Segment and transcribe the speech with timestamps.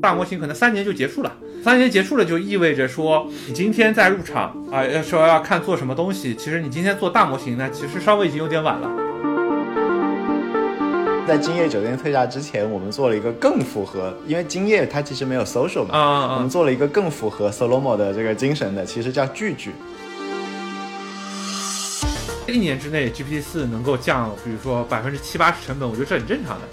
[0.00, 1.32] 大模型可能三年就结束了，
[1.64, 8.90] 三年结束了就意味着说，你今天在入场啊，要说要看做什么东西，其实你今天做大模型呢，其实稍微已经有点晚了。
[11.26, 19.72] 在今夜酒店特价之前，我们做了一个更符合，因为今夜它其实没有 social 嘛，啊我们做了一个更符合 Solomo 的这个精神的，其实叫聚聚。
[22.46, 26.68] 一年之内 GPT 四能够降，比如说百分之七八十成本，我觉得这很正常的。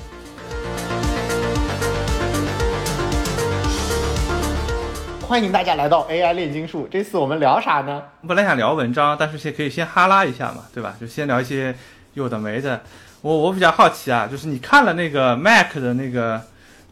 [5.33, 8.03] 欢迎大家来到 AI 炼金术，这次我们聊啥呢？
[8.27, 10.95] 本来想聊文章，但是先可以先哈拉一下嘛，对吧？
[11.01, 11.75] 就先聊一些
[12.13, 12.83] 有的没的。
[13.23, 16.39] 我我比较好奇啊，就是你看了那个 Mac 的那个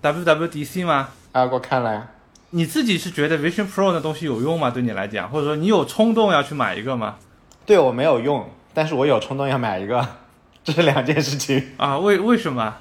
[0.02, 1.10] WWDC 吗？
[1.34, 2.08] 啊，我看了呀。
[2.50, 4.72] 你自己是觉得 Vision Pro 的东西有用吗？
[4.72, 7.18] 对你来讲，或者说你有冲动要去买一个吗？
[7.68, 10.04] 对我没有用，但是我有冲动要买一个，
[10.64, 11.74] 这是两件事情。
[11.78, 12.78] 啊，为为什么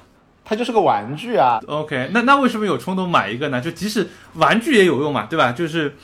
[0.51, 1.61] 它就是个玩具啊。
[1.65, 3.61] ？OK，那那为什么有冲动买一个呢？
[3.61, 5.53] 就即使玩具也有用嘛，对吧？
[5.53, 5.95] 就是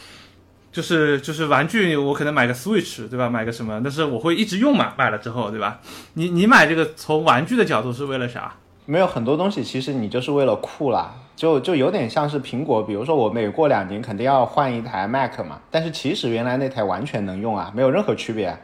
[0.71, 3.30] 就是就是玩具，我可能买个 Switch，对吧？
[3.30, 5.81] 买个什么，但是我会一直用嘛，买了之后，对吧？
[6.13, 8.53] 你你买这个从玩具的角度是为了啥？
[8.86, 18.58] 没有很多东西，其实你就是为了酷啦，就就有点像是苹果，比如说我每过两年肯定要换一台 Mac 嘛，但是其实原来那台完全能用啊，没有任何区别。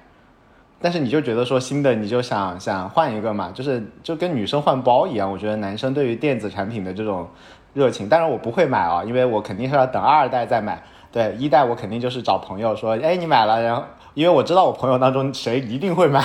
[0.84, 7.28] 但是你就觉得说新的你就想想换一个嘛，就是就跟女生换包一样，我觉得男生对于电子产品的这种
[7.74, 10.84] 热情，当然我不会买啊，因为我肯定是要等二代再买。
[11.12, 16.22] 对一代我肯定就是找朋友说，哎你买了，然后因为我知道我朋友当中谁一定会买。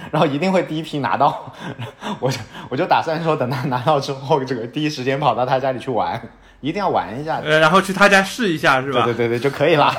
[0.10, 1.52] 然后一定会第一批拿到，
[2.20, 2.38] 我就
[2.70, 6.18] 我就打算说，等他拿到之后，这个第一时间跑到他家里去玩，
[6.62, 9.04] 一定要玩一下，呃，然后去他家试一下是吧？
[9.04, 9.92] 对对对对就可以了。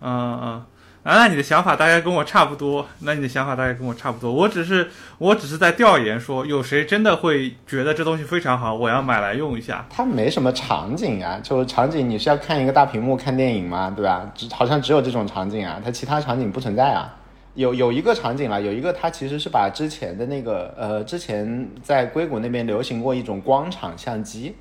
[0.00, 0.64] 嗯嗯，
[1.06, 4.32] 啊，那你的想法大概跟我差不多，那你的想法大概跟我差不多。
[4.32, 9.86] 我只是我只是在调研说，有谁真的会觉得这东西非常好，我要买来用一下。
[9.88, 13.88] 它没什么场景啊，就场景你是要看一个大屏幕看电影吗？
[13.94, 14.28] 对吧？
[14.34, 17.14] 只好像只有这种场景啊，它其他场景不存在啊。
[17.54, 24.56] 有有一个场景了，有一个它其实是把之前的那个呃，之前在硅谷那边流行过一种光场相机，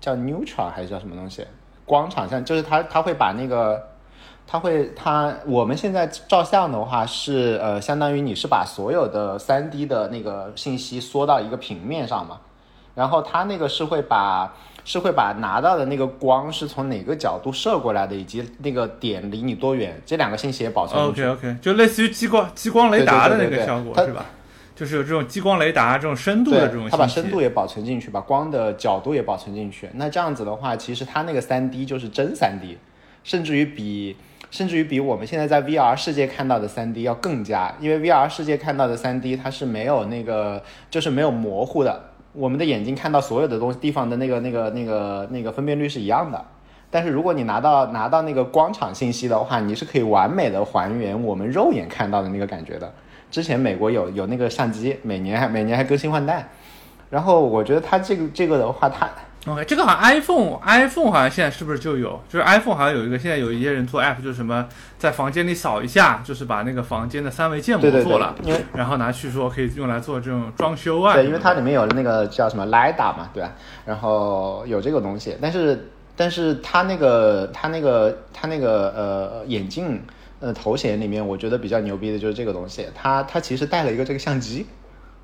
[0.00, 1.44] 叫 Neutral 还是叫什么东西？
[1.84, 3.89] 光场相就是它它会把那个，
[4.50, 12.40] 它会它我们现在照相的话是呃，相当于你是把所有的三 D 的那个信息缩到一个平面上嘛，
[12.96, 14.52] 然后它那个是会把
[14.84, 21.24] 是会把拿到的那个光是从哪个角度射过来的，以及那个点离你多远，这两个信息也保存进去。
[21.26, 24.26] OK OK，就类似于激光激光雷达的那个效果它是吧？
[24.74, 26.90] 就是有这种激光雷达这种深度的这种。
[26.90, 29.88] 它把深度也保存进去，把光的角度也保存进去。
[29.94, 32.76] 那这样子的话，其实它那个三 D 就是真三 D，
[33.22, 34.16] 甚至于比
[34.50, 42.00] 甚至于比我们现在在 VR 世界看到的三 D 要更加，因为 VR 世界看到的三 D 它是没有那个就是没有模糊的，
[42.32, 46.44] 我们的眼睛看到所有的东西地方的那个那个那个那个分辨率是一样的。
[46.90, 52.92] 但是如果你拿到拿到那个光场信息的话，你是可以完美的还原我们肉眼看到的那个感觉的。
[53.30, 56.48] 之前美国有有那个相机，每年还每年还更新换代。
[57.08, 59.08] 然后我觉得它这个这个的话，它
[59.46, 62.20] OK，这个好像 iPhone iPhone 好像现在是不是就有？
[62.28, 64.68] 就是 iPhone 好像有一个，现在有一些人做 App，就是什么
[64.98, 68.34] 在房间里扫一下，就是把那个房间的三维建模对对对做了，
[68.74, 71.14] 然后拿去说可以用来做这种装修啊。
[71.14, 73.52] 对，因为它里面有那个叫什么 LiDAR 嘛，对吧？
[73.86, 80.02] 然后有这个东西，但是但是它那个它那个它那个呃眼镜
[80.40, 84.66] 呃头显里面，我觉得比较牛逼的就是这个东西，它它其实带了一个这个相机，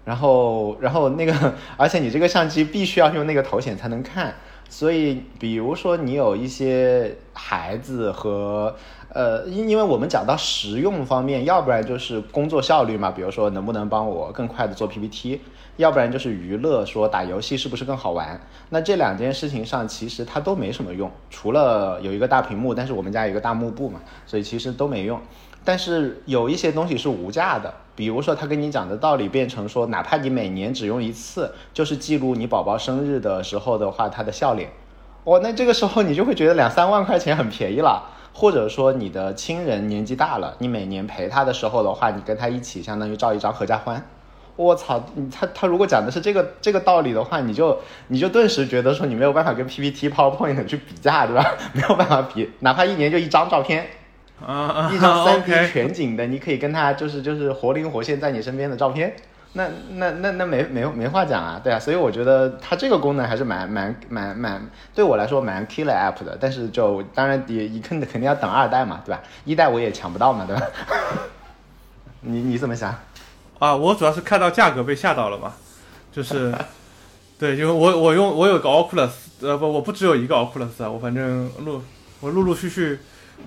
[0.06, 1.34] 然后然后那个
[1.76, 4.32] 而且你这个相机必须要用那个头显才能看，
[4.68, 8.74] 所以比如说你有一些孩子和
[9.12, 15.40] 呃，因因为我们讲到实用方面，要不然就是工作效率嘛，比如说能不能帮我更快的做 PPT，
[15.76, 18.40] 要不然就是娱乐，说打游戏是不是更好玩？
[18.70, 25.18] 那这两件事情上，其实它都没什么用，除了有一个大屏幕，但是我们家有一个大幕布嘛，所以其实都没用。
[25.66, 34.70] 但是有一些东西是无价的，比如说他跟你讲的道理变成说，哪怕你每年只用一次，就是记录你宝宝生日的时候的话，他的笑脸。
[35.24, 38.12] 哇，那这个时候你就会觉得两三万块钱很便宜了。
[38.38, 44.06] 或者说你的亲人年纪大了，你每年陪他的时候的话，你跟他一起相当于照一张合家欢。
[44.56, 45.02] 我操，
[45.34, 47.78] 他他如果讲的是这个这个道理的话，你就
[48.08, 51.54] 你就顿时觉得说你没有办法跟 PPT、PowerPoint 去比价，对吧？
[51.72, 53.86] 没有办法比，哪怕一年就一张照片，
[54.44, 59.14] 啊啊一张 三 D 全景的，你可以跟他就是就是活灵活现在你身边的照片，
[59.54, 69.22] 那那那那没没没话讲啊，对啊，所以我觉得它这个功能还是蛮蛮蛮蛮对我来说蛮 killer app 的，但是就当然也一肯肯定要等二代嘛，对吧？
[69.44, 70.62] 一代我也抢不到嘛，对吧？
[72.20, 72.94] 你你怎么想？
[73.58, 75.54] 啊，我主要是看到价格被吓到了嘛，
[76.12, 76.52] 就是
[77.38, 79.10] 对，因为我我用我有个 Oculus，
[79.40, 81.80] 呃不，我不只有一个 Oculus 啊，我反正陆
[82.20, 82.98] 我陆陆续续，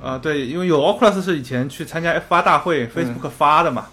[0.01, 3.87] 啊对，因为有 Oculus 是以前去参加 F 八大会 Facebook 发的嘛，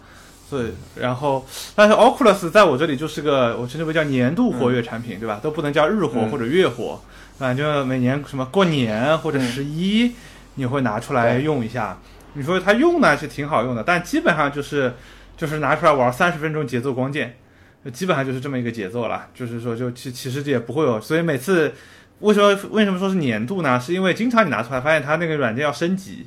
[0.49, 1.45] 所以然后
[1.75, 5.41] 但是 Oculus 在我这里就是个我称之为叫年度活跃产品，对吧？
[5.43, 7.01] 都不能叫日活或者月活，
[7.39, 10.13] 反正每年什么过年或者十一
[10.55, 11.99] 你会拿出来用一下。
[12.35, 14.95] 你说它用呢是挺好用的，但基本上就是
[15.37, 17.37] 就是拿出来玩三十分钟节奏光剑。
[17.93, 21.73] 基本上就是这么一个节奏了，就是说，就其其实也不会有，所以每次
[22.21, 23.79] 为什么为什么说是年度呢？
[23.79, 26.27] 是因为经常你拿出来发现它那个软件要升级，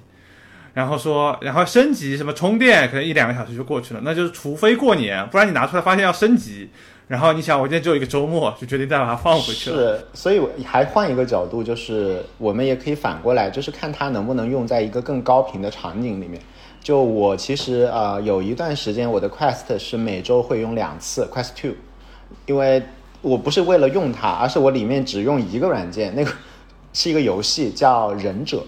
[0.74, 6.70] 然后说然后升级什么充电可能一两个小时就过去了，那就是除非过年，不然你拿出来发现要升级，
[7.08, 9.98] 然后你想我今天只有一个周末，就决定再把它放回去了。
[9.98, 16.40] 是，所以我还换一个角度，就是我们也可以反过来，就是看它能不能用在一个更高频的场景里面。
[16.82, 21.74] 就我其实啊，有一段时间我的 Quest 是每周会用两次 Quest Two，
[22.46, 22.82] 因为
[23.22, 26.32] 我不是为了用它，而是我里面只用一个软件， 那个
[26.94, 28.64] 是一个游戏叫忍者。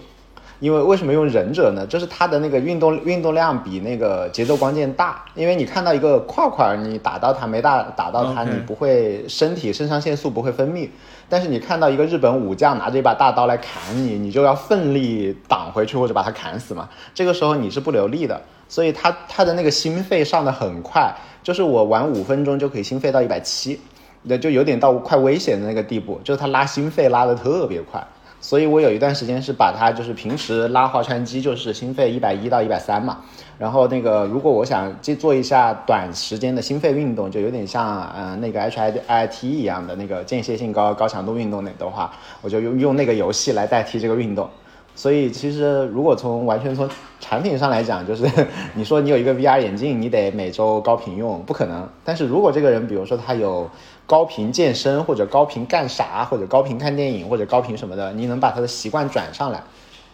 [0.60, 1.84] 因为为什么用忍者呢？
[1.84, 5.24] 就是它的那个运动运动量比那个节奏光剑大。
[5.34, 10.88] 因为你看到一个块块，你打到它没打打到它，你不会身体肾上腺素不会分泌。
[11.28, 16.88] 但是你看到一个日本武将拿着一把大刀来砍你，你就要奋力挡回去或者把他砍死嘛。
[17.12, 21.12] 这个时候你是不留力的，所以它它的那个心肺上的很快，
[21.42, 23.80] 就是我玩五分钟就可以心肺到一百七，
[24.22, 28.02] 那就有点到快危险的那个地步，就是它拉心肺拉的特别快。
[28.40, 33.18] 所以我有一段时间是把它，就是平时拉划船机，就是心肺一百一到一百三嘛。
[33.56, 44.50] 然后那个，如果我想去做一下短时间的心肺运动，就有点像嗯那个 H I I T 一样的那个间歇性高高强度运动那的话，我就用用那个游戏来代替这个运动。
[44.94, 46.86] 所以其实如果从完全从
[47.18, 48.28] 产品上来讲，就是
[48.74, 51.88] 你说你有一个 VR 眼镜，你得每周高频用，不可能。
[52.04, 53.70] 但是如果这个人，比如说他有
[54.12, 59.64] 高频健身，或者高频干啥，或者高频看电影，或者高频什么的，你能把他的习惯转上来，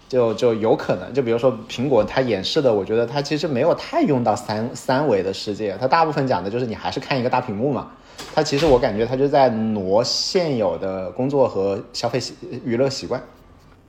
[0.09, 1.12] 就就有可能。
[1.12, 7.91] 就比如说苹果，它演示的，我觉得它其实没有太用到三三维的世界，它大部分讲的就是你还是看一个大屏幕嘛。
[8.33, 13.21] 它其实我感觉它就在挪现有的工作和消费习娱乐习惯。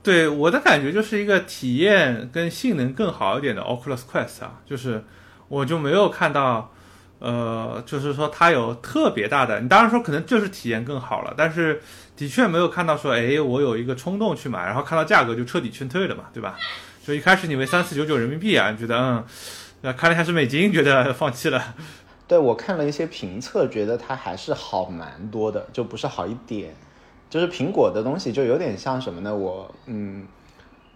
[0.02, 5.04] 对我的感觉就是一个体验跟性能更好一点的 Oculus Quest 啊，就是
[5.46, 6.72] 我就没有看到，
[7.20, 11.80] 呃，就是说它有特别大的，你当然说可能就是体验更好了，但是
[12.16, 16.56] 的确没有看到说，哎，我有一个冲动去买，然后看到价格就彻底劝退了嘛，对吧？
[17.06, 19.24] 就一开始以为三四九九人民币啊，你觉得嗯，
[19.82, 21.74] 那看了一下是美金，觉得放弃了。
[22.28, 26.74] 对我看了一些评测，觉得它还是好蛮多的，就不是好一点。
[27.28, 29.34] 就是苹果的东西就有点像什么呢？
[29.34, 30.26] 我嗯，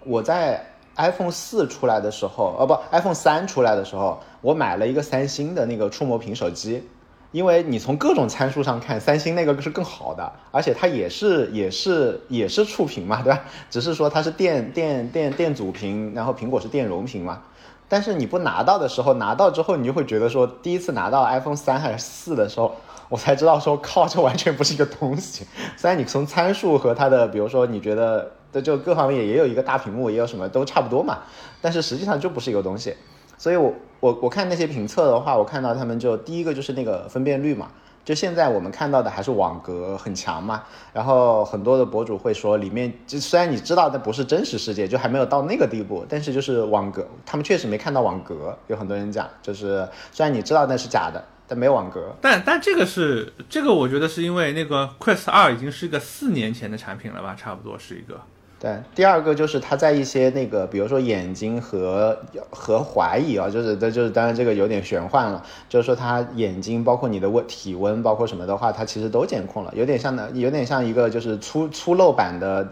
[0.05, 6.89] 我在 iPhone 四出来的时候，哦不，iPhone 三出来的时候，我买了一个三星的那个触摸屏手机，
[7.33, 13.41] 因为你从各种参数上看，三星那个是更好的，而且它也是也是也是触屏嘛，对吧？
[13.71, 17.41] 只是说它是电电电电阻屏，然后苹果是电容屏嘛。
[17.89, 22.75] 但是你不拿到的时候，拿到之后你就会觉得说，第一次拿到 iPhone 三还是四的时候。
[23.11, 25.47] 我才知道说靠，这完全不是一个东西。
[25.77, 31.19] 虽然你从参数和它的，比如说你觉得的就各方面也有一个大屏幕，也有什么都差不多嘛，
[31.61, 32.95] 但是实际上就不是一个东西。
[33.37, 37.69] 所以我我我看那些评测的话，我看到他们就第一个就是那个分辨率嘛，
[38.05, 40.63] 就现在我们看到的还是网格很强嘛。
[40.93, 48.57] 然后很多的博主会说里面就虽然你知道那不是真实世界，就还没有到那个地步，但是就是网格，他们确实没看到网格。
[48.69, 51.23] 有很多人讲，就是虽然你知道那是假的。
[51.47, 58.19] 但没有网格，但但这个是这个，我觉得是因为那个 Quest 二已经是一个四年前的产品了吧，差不多是一个。
[58.65, 62.19] 对，第二个就是它在一些那个，比如说眼睛和
[62.49, 72.67] 和怀疑啊，就是这就是当然这个有点玄幻了，就是说它眼睛包括你的温体温，包括什么的话，它其实都监控了，有点像的，有点像一个就是粗粗陋版的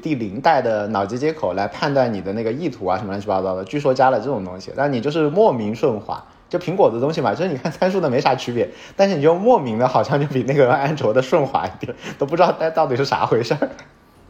[0.00, 6.24] 第零代的脑机接口来判断你的那个意图啊什么乱七八糟的，据说加了这种东西，但你就是莫名顺滑。
[6.48, 13.70] 就苹果的东西嘛，就是你看参数的没啥区别，但是你就莫名的好像就比那个安卓的顺滑一点，都不知道它到底是啥回事儿。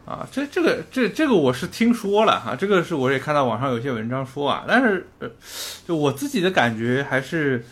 [0.05, 5.29] 啊，这这个这这个我是听说了哈，这个是我也看到网上有些文章说啊，但是呃
[5.87, 7.65] 就我自己的感觉还是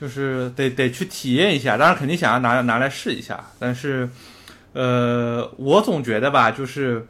[0.00, 4.08] 就是得得去体验一下，当然肯定想要拿拿来试一下，但是
[4.72, 7.06] 呃，我总觉得吧，就是。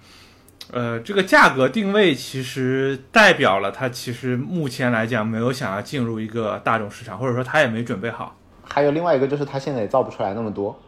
[0.73, 8.35] 呃，这个价格定位其实代表了它其实目前来讲没有想要进入一个大众市场，或者说它也没准备好。
[8.65, 10.81] 还有另外一个就是它现在也造不出来那么多，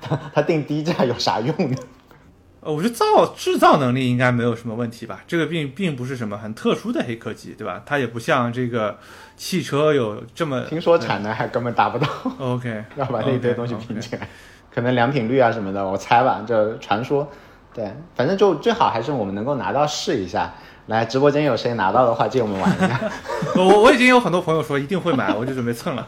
[0.00, 1.76] 它它定低价有啥用呢？
[2.62, 7.82] 呃，我觉得造制造能力应该没有什么问题吧，这个并并不是什么很特殊的黑科技，对吧？
[7.86, 8.98] 它也不像这个
[9.36, 12.06] 汽车有这么听说产能还根本达不到，
[12.38, 14.28] OK， 要把那一堆东西拼起来，
[14.74, 17.26] 可能良品率啊什么的，我猜吧，这传说。
[17.72, 20.52] 对，反正就最好还是我们能够拿到试一下。
[20.86, 23.00] 来，直播间有谁拿到的话，借我们玩一下。
[23.54, 26.04] 我我已经有很多朋友说一定会买，我就准备蹭了。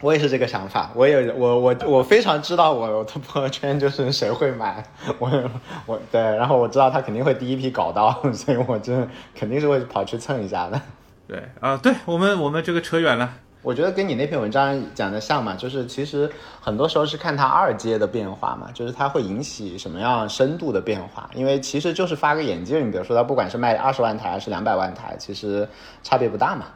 [0.00, 4.84] 我也是这个想法，我也我我我非常知道我的朋友圈就是谁会买，
[5.18, 5.30] 我
[5.86, 10.80] 我对，然后我知道他肯定会第一批搞到， 所以我真的肯定是会跑去蹭一下的。
[11.26, 13.32] 对啊，对我们我们这个扯远了。
[13.62, 21.28] 我觉得跟你那篇文章讲的像嘛，就是其实很多时候是看它二阶的变化嘛，就是它会引起什么样深度的变化。
[21.34, 25.68] 因为其实就是发个眼镜，你比如说它不管是卖二十万台还是两百万台，其实
[26.04, 26.66] 差别不大嘛。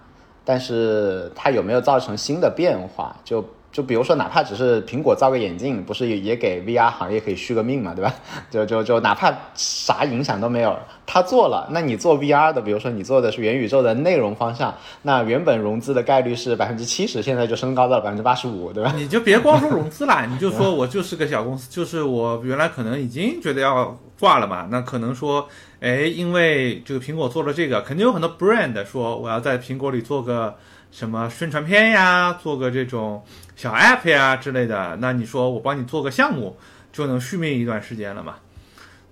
[0.50, 3.14] 但是它有没有造成新的变化？
[3.24, 3.40] 就
[3.72, 8.12] 就比如说，哪怕只是苹果造个眼镜，不是也给 VR 行业可以续个命嘛，对吧？
[8.50, 18.92] 就就就哪怕啥影响都没有，他做了，那你做 VR 的，比如说你做的是元宇宙的内容方向，那原本融资的概率是百分之七十，现在就升高到了百分之八十五，对吧？
[18.96, 25.48] 你就别光说 融资啦，你就说我就是个小公司，就是我原来可能已经觉得要挂了嘛，那可能说，
[25.78, 30.56] 哎，因为这个苹果做了这个，肯定有很多 brand 说我要在苹果里做个
[30.90, 33.22] 什么宣传片呀，做个这种
[33.60, 36.56] 小 app 呀之类的，那你说我帮你做个项目，
[36.90, 38.36] 就能续命一段时间了嘛，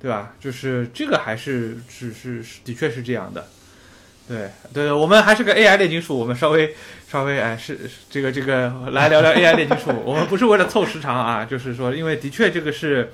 [0.00, 0.33] 对吧？
[0.40, 3.47] 就是这个还是只是的确是这样的。
[4.26, 6.75] 对对，我们还是个 AI 炼金术，我们稍微
[7.07, 7.78] 稍微哎是
[8.09, 9.90] 这个这个来聊聊 AI 炼金术。
[10.02, 13.12] 我们不是为了凑时长啊，就是说，因为的确这个是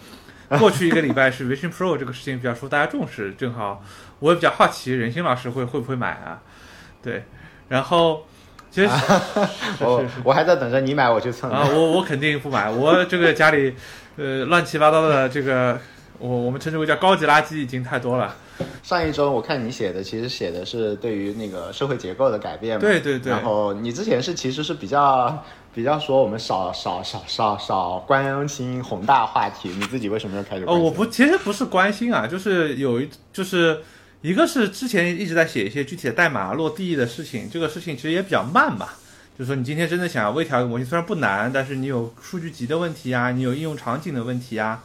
[0.60, 3.84] 过去一个礼拜是 Vision Pro 这个事情比较受大家重视，正好
[4.20, 6.40] 我也比较好奇任星老师会会不会买啊？
[7.02, 7.24] 对，
[7.70, 8.28] 然后
[8.74, 8.88] 其实
[9.78, 11.48] 是我我还在等着你买，我去蹭。
[11.48, 13.72] 啊，我我肯定不买，我这个家里
[14.16, 15.78] 呃乱七八糟的这个
[16.18, 18.34] 我我们称之为叫高级垃圾已经太多了。
[18.82, 22.80] 上一周我看你写的，其实写的是对于那个社会结构的改变嘛。
[22.80, 33.80] 对对对然后你之前是其实是比较比较说我们少少少少少关心宏大话题，你自己为什么要开始哦，我不，其实不是关心啊，就是有一，就是
[34.24, 38.88] 一个是之前一直在写一些具体的代码落地的事情，这个事情其实也比较慢嘛。
[39.38, 44.82] 就是说，你今天真的想要微调一个模型，虽然不难，但是你有数据集的问题啊，你有应用场景的问题啊，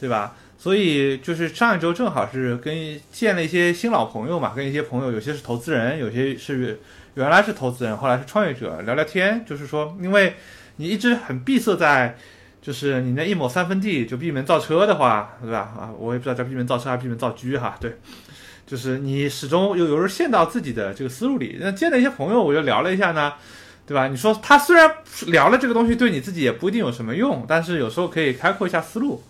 [0.00, 0.34] 对吧？
[0.58, 6.80] 所以就是上一周正好是跟见了一些新老朋友嘛，跟一些朋友，有些是投资人，有些是
[7.14, 9.44] 原来是投资人，后来是创业者，聊聊天。
[9.46, 10.34] 就是说，因为
[10.78, 12.18] 你一直很闭塞在，
[12.60, 15.58] 就是你那一亩三分地就闭门造车的话，对吧？
[15.78, 17.96] 啊，我也不知道叫闭门造车还是闭门造车哈，对，
[18.70, 21.56] 就是你始终有有时候陷到自己的这个思路里。
[21.58, 23.32] 那见了一些朋友，我就聊了一下呢。
[23.86, 24.06] 对吧？
[24.06, 24.88] 你说他虽然
[25.26, 29.20] 聊了这个东西，对你自己也不一定有什么用，但是有时候可以开阔一下思路，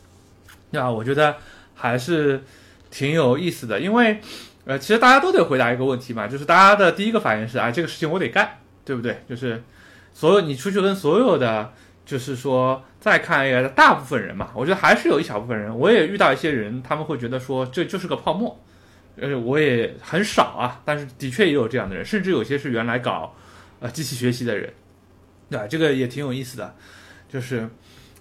[0.71, 0.91] 对吧？
[0.91, 1.37] 我觉得
[1.75, 2.45] 还是
[2.91, 4.21] 挺有意思的，因为
[4.67, 9.23] 呃，其实大家都得回答一个问题嘛，就是大家的第一个反应是啊，这个事情我得干，对不对？
[9.27, 9.63] 就是
[10.13, 11.73] 所有你出去跟所有的，
[12.05, 18.63] 就是说再看 AI 的大部分人嘛，我觉得还是有一小部分人，我也遇到一些人，他们会觉得说这就是个泡沫，
[19.21, 23.35] 呃，我也很少啊，但是的确也有这样的人，甚至有些是原来搞。
[23.83, 24.71] 呃，机器学习的人，
[25.49, 25.67] 对吧？
[25.67, 26.75] 这个也挺有意思的，
[27.31, 27.67] 就是，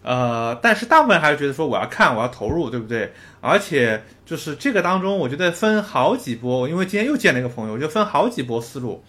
[0.01, 3.11] 呃，但是大部分还是觉得说我要看，我要投入，对不对？
[3.41, 9.03] 而且就是这个当中，我觉得分好几波，因为今天又见了一个朋友，就分好几波思路。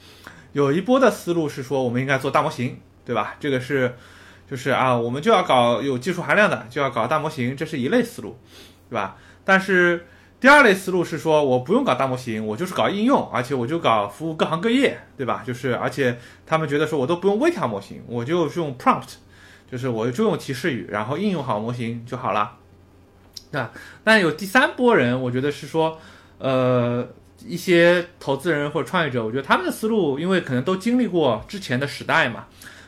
[0.53, 3.37] 有一波的思路是说，我们应该做大模型，对吧？
[3.39, 3.95] 这个是，
[4.51, 8.37] 就是啊，我们就要搞有技术含量的，就要搞大模型，这是一类思路，
[8.89, 9.17] 对吧？
[9.45, 10.05] 但是
[10.41, 15.45] 第二类思路是说，我不用搞大模型，我就是搞应用，而且我就搞服务各行各业，对吧？
[15.47, 19.17] 就是而且他们觉得说我都不用微调模型，我就用 prompt，
[19.71, 22.57] 就是我就用提示语，然后应用好模型就好了。
[23.51, 23.71] 那
[24.03, 25.99] 但有第三波人，我觉得是说，
[26.39, 27.07] 呃，
[27.45, 32.47] 一些投资人或者创业者，我觉得他们的思路，因为可能都经历过之前的时代嘛，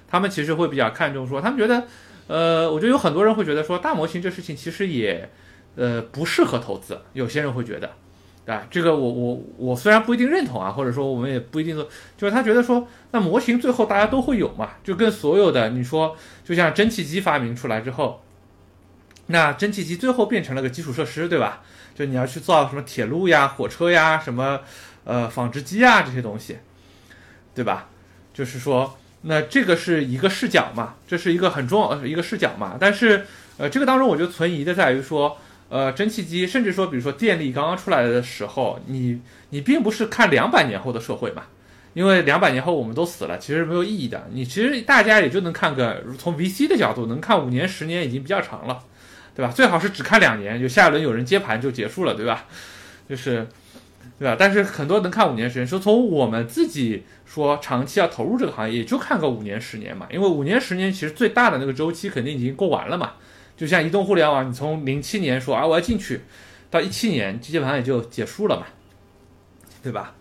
[0.09, 1.85] 他们其实会比较看重说，他们觉得，
[2.28, 5.28] 呃，我觉得有很多人会觉得说，大模型这事情其实也。
[5.75, 7.91] 呃，不适合投资，有些人会觉得，
[8.52, 16.14] 啊，这个我我我虽然不一定认同啊，或者说我们也不一定说，就是他觉得说，那模型最后大家都会有嘛，就跟所有的你说，
[16.45, 18.23] 就像蒸汽机发明出来之后，
[19.29, 21.62] 那蒸汽机最后变成了个基础设施，对吧？
[21.95, 24.61] 就你要去造什么铁路呀、火车呀、什么
[25.05, 26.59] 呃纺织机啊这些东西，
[27.55, 27.88] 对吧？
[28.35, 33.25] 就是说，那这个是一个视角嘛，这是一个很重要的一个视角嘛，但是
[33.57, 35.38] 呃，这个当中我觉得存疑的在于说。
[35.73, 41.45] 呃，蒸汽机，甚至说，比如说电力刚刚出来的时候，你你并不是看两百年后的社会嘛，
[41.95, 44.29] 因为两百年后我们都死了，其实没有意义的。
[44.33, 48.81] 你其实大家也就能看个，从 VC 的角度能看五年、十年已经比较长了。
[49.35, 49.50] 对吧？
[49.50, 52.45] 最好是只看两年，就下一轮有人接盘就结束了，对吧？
[53.09, 53.49] 就是，
[54.19, 54.37] 对吧？
[54.38, 63.12] 但是很多能看五年时间，说从我们自己说长期要投入这个行业，也就看个五年十年嘛，因为五年十年其实最大的那个周期肯定已经过完了嘛。
[63.56, 66.21] 就像移动互联网，你从零七年说啊我要进去，
[66.71, 68.66] 到一七年基本上也就结束了嘛，
[69.82, 70.14] 对吧？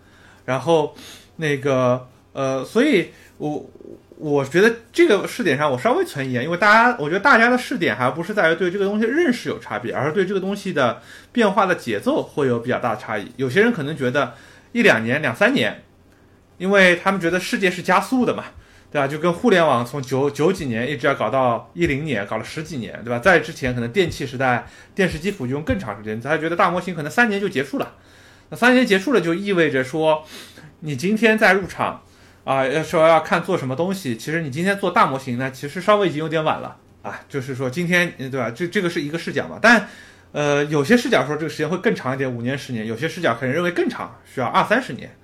[0.44, 0.94] 然后
[1.36, 3.70] 那个呃，所以我
[4.18, 11.00] 我觉得这个试点上我稍微存疑啊，因为大家我觉得大家的试点还不是在于对这个东西认识有差别，而是对这个东西的
[11.32, 13.30] 变化的节奏会有比较大的差异。
[13.36, 14.34] 有些人可能觉得
[14.72, 15.82] 一两年、两三年，
[16.58, 18.44] 因为他们觉得世界是加速的嘛。
[18.92, 19.08] 对吧？
[19.08, 23.18] 就跟互联网从九九几年一直要搞到一零年，搞了十几年，对吧？
[23.18, 27.94] 在之前可能电气时代，电视机普及用更长时间，他觉得大模型可能三年就结束了。
[28.50, 30.22] 那三年结束了，就意味着说，
[30.80, 32.02] 你今天在入场
[32.44, 37.18] 啊，要说要看做什么东西，其实你今天做大模型呢，其实稍微已经有点晚了啊。
[37.30, 38.50] 就是说今天，对吧？
[38.50, 39.58] 这这个是一个视角嘛。
[39.62, 39.88] 但
[40.32, 45.16] 呃，有些视角说这个时间会更长一点，五年、十年；有些视角可能认为更长，需要二三十年，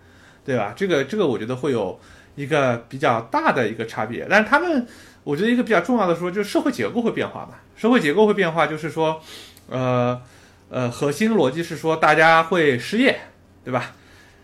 [0.43, 0.73] 对吧？
[0.75, 2.01] 这个这个，我觉得会有。
[2.38, 4.87] 一个比较大的一个差别，但是他们，
[5.25, 7.54] 我觉得一个比较重要的说，就是社会结构会变化嘛。
[7.76, 9.21] 社会结构会变化，就是说，
[9.68, 10.23] 呃，
[10.71, 13.18] 呃，核心逻辑是说大家会失业，
[13.64, 13.90] 对吧？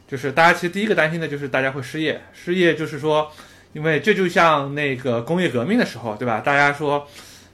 [0.08, 3.30] 就是大家其实第一个担心的就是大家会失业，失业就是说，
[3.72, 6.40] 因为这就像那个工业革命的时候，对吧？
[6.40, 7.06] 大家说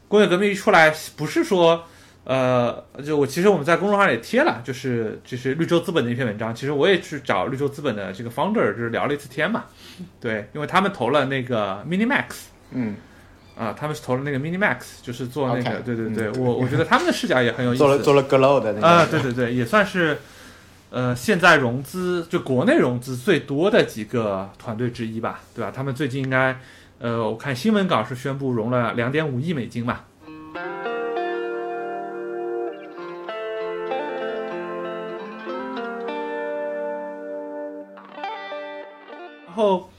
[0.08, 1.84] 工业革命一出来，不是说。
[2.24, 6.54] 呃，就我其实我们在公众号里贴了，就是就是绿洲资本的一篇文章。
[6.54, 9.64] 其实我也去找绿洲资本的这个 founder，就是聊了一次天嘛。
[10.20, 12.24] 对，因为他们投了那个 Minimax，
[12.72, 12.94] 嗯，
[13.58, 17.78] 啊，他们是投了那个 Minimax，就是做那个，对对对，我我觉得他们的视角也很有意思。
[17.78, 18.86] 做了做了 Glow 的那个。
[18.86, 20.18] 啊，对对对，也算是
[20.90, 25.72] 呃现在融资就国内融资最多的几个团队之一吧，对吧？
[25.74, 26.60] 他们最近应该
[26.98, 30.00] 呃，我看新闻稿是宣布融了两点五亿美金嘛。
[39.60, 39.92] 后，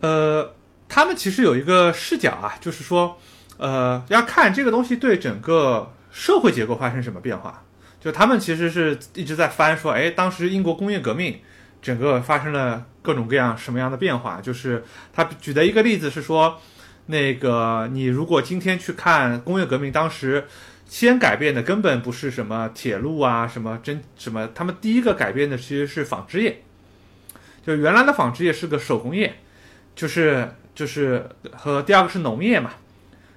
[0.00, 0.54] 呃，
[0.88, 3.18] 他们其实有一个视角啊，就是说，
[3.58, 7.62] 呃，要看这个东西对整个社会结构发生什么变化。
[8.00, 11.38] 就他们其实是一直在翻说，哎，当时英国工业革命
[11.82, 14.40] 整个发生了各种各样什么样的变化。
[14.40, 16.58] 就是他举的一个例子是说，
[17.06, 20.46] 那个你如果今天去看工业革命，当时
[20.88, 26.62] 先改变的根本不是什么铁路啊，什么真什么，他们第一个改变的其实是纺织业。
[27.62, 29.36] 就原来的纺织业是个手工业，
[29.94, 32.70] 就是就是和第二个是农业嘛，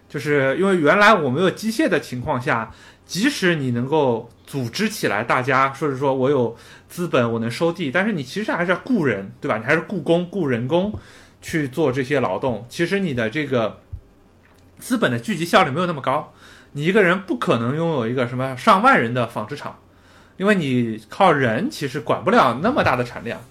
[0.07, 2.71] 就是因为原来我没有机械的情况下，
[3.05, 6.55] 即使你能够组织起来，大家说是说我有
[6.87, 9.57] 资本，我能收地，但是你其实还是要雇人，对吧？
[9.57, 10.97] 你还是雇工雇人工
[11.41, 13.81] 去做这些劳动，其实你的这个
[14.77, 16.33] 资本的聚集效率没有那么高，
[16.71, 19.77] 你一个人不可能拥有一个什么上万人的纺织厂，
[20.37, 23.41] 因为你靠人其实管不了那么大的产量。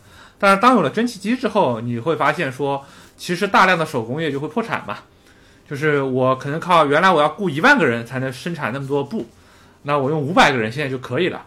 [0.43, 2.85] 但是当有了蒸汽机之后，你会发现说，
[3.17, 4.99] 其实大量的手工业就会破产嘛。
[5.71, 9.29] 就是我可能靠原来我要雇一万个人才能生产那么多布，
[9.83, 11.47] 那我用五百个人现在就可以了，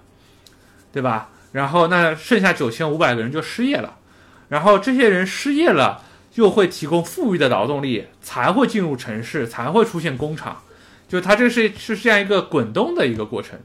[0.94, 1.28] 对吧？
[1.52, 3.98] 然后那剩下九千五百个人就失业了，
[4.48, 6.02] 然后这些人失业了，
[6.36, 10.62] 又会提供富裕的劳动力，才会进入城市，才会出现工厂，
[11.10, 13.60] 就它这是是这样一个滚动的一个过程，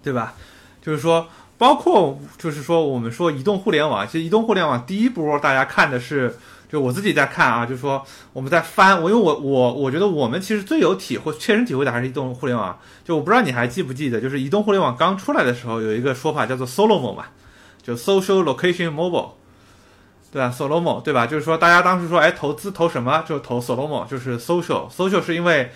[0.00, 0.34] 对吧？
[0.80, 1.26] 就是说。
[1.56, 6.36] 包括就是说，我们说移动互联网，其实移动互联网第一波大家看的是，
[6.68, 12.76] 就我自己在看啊，就是说我们在翻，我因为我我我觉得我们其实最有体会、切身体会的还是移动互联网。
[13.04, 17.26] 就我不知道你还记不记得，就是移动互联网刚出来的时候，有一个说法叫做 SOLOMO 嘛，
[17.80, 19.30] 就 Social Location Mobile，
[20.32, 21.26] 对吧？SOLOMO 对吧？
[21.26, 23.22] 就是说大家当时说，哎，投资投什么？
[23.28, 25.70] 就投 SOLOMO，就是 Social，Social 是因为，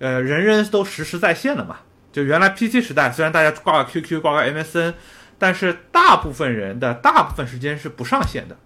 [0.00, 1.76] 呃，人人都实时在线了嘛。
[2.12, 4.94] 就原来 PC 时代，虽然大家挂个 QQ，挂个 MSN。
[5.40, 8.58] 但是大部分人的大部分时间是不上线的，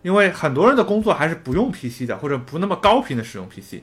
[0.00, 3.82] 因为很多人的工作还是不用 PC 的，或者不那么高频的使用 PC，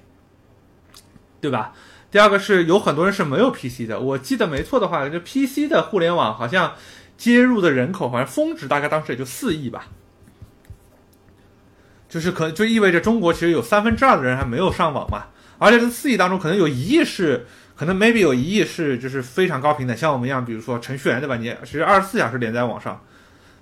[1.40, 1.74] 对吧？
[2.10, 4.00] 第二个是有很多人是没有 PC 的。
[4.00, 6.74] 我记得没错的话，就 PC 的互联网好像
[7.16, 9.86] 接入的人口好像峰值大概当时也就四亿吧，
[12.10, 15.28] 就是可就意味着中国其实有三分之二的人还没有上网嘛，
[15.60, 17.46] 而且这四亿当中可能有一亿是。
[17.86, 21.36] 可能 maybe 有一亿是就是非常高频的，像我们一样，比如说程序员对吧？
[21.36, 23.04] 你其实二十四小时连在网上，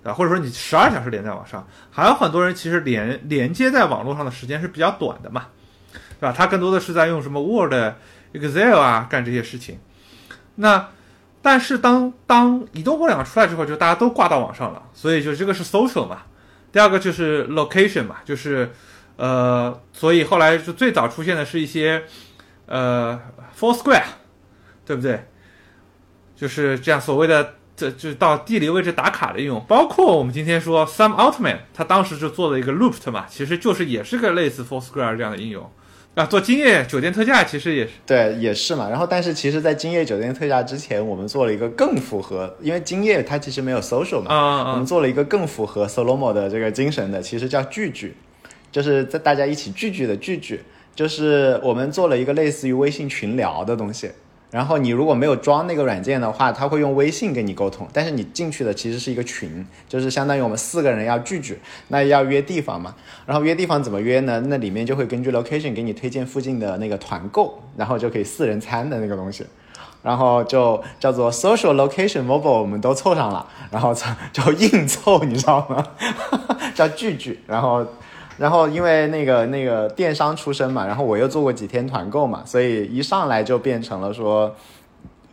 [0.03, 5.47] 啊，或者说你十二小时连在网上，还有很多人其实连连接在网络上的时间是比较短的嘛，
[6.19, 6.36] 对吧？
[6.38, 7.73] 他更多的是在用什么 Word、
[8.34, 9.79] Excel 啊干这些事情。
[10.57, 10.89] 那
[11.41, 16.19] 但是当当移动互联网出来之后，就大家都挂到网上了，所以就这个是 social 嘛。
[16.71, 18.71] 第二个就是 location 嘛，就是
[19.15, 22.03] 呃，所以后来就最早出现的是一些。
[22.67, 23.19] 呃
[23.62, 24.04] Foursquare，
[24.84, 25.24] 对不对？
[26.36, 35.69] 就是这样所谓的这就是到地理位置打卡的应用，包括我们今天说 Some Altman，他当时就做了一个 Looped 嘛，其实就是也是个类似 Foursquare 这样的应用
[36.15, 36.26] 啊。
[36.26, 38.89] 做今夜酒店特价其实也是对，也是嘛。
[38.89, 48.15] 然后，但是其实，在今夜酒店特价之前，我们做了一个更符合，因为今夜它其实没有 social 嘛，我们做了一个更符合 Solomo 的这个精神的，其实叫聚聚，
[48.71, 50.62] 就是在大家一起聚聚的聚聚，
[51.01, 54.11] 就是我们做了一个类似于微信群聊的东西。
[54.51, 62.93] 然后你如果没有装那个软件的话，它会用微信跟你沟通，但是你进去的其实是一个群，就是相当于我们四个人要聚聚，那要约地方嘛。
[63.25, 64.39] 然后约地方怎么约呢？
[64.45, 69.43] 那里面就会根据 location 给你推荐附近的那个团购，然后就可以四人餐的那个东西。
[70.03, 73.91] 然后就叫做 social location mobile，我们都凑上了，然后
[74.31, 75.83] 就硬凑，你知道吗？
[76.75, 77.83] 叫聚聚，然后。
[78.38, 84.56] 然后因为那个那个电商出身嘛，然后我又做过几天团购嘛，所以一上来就变成了说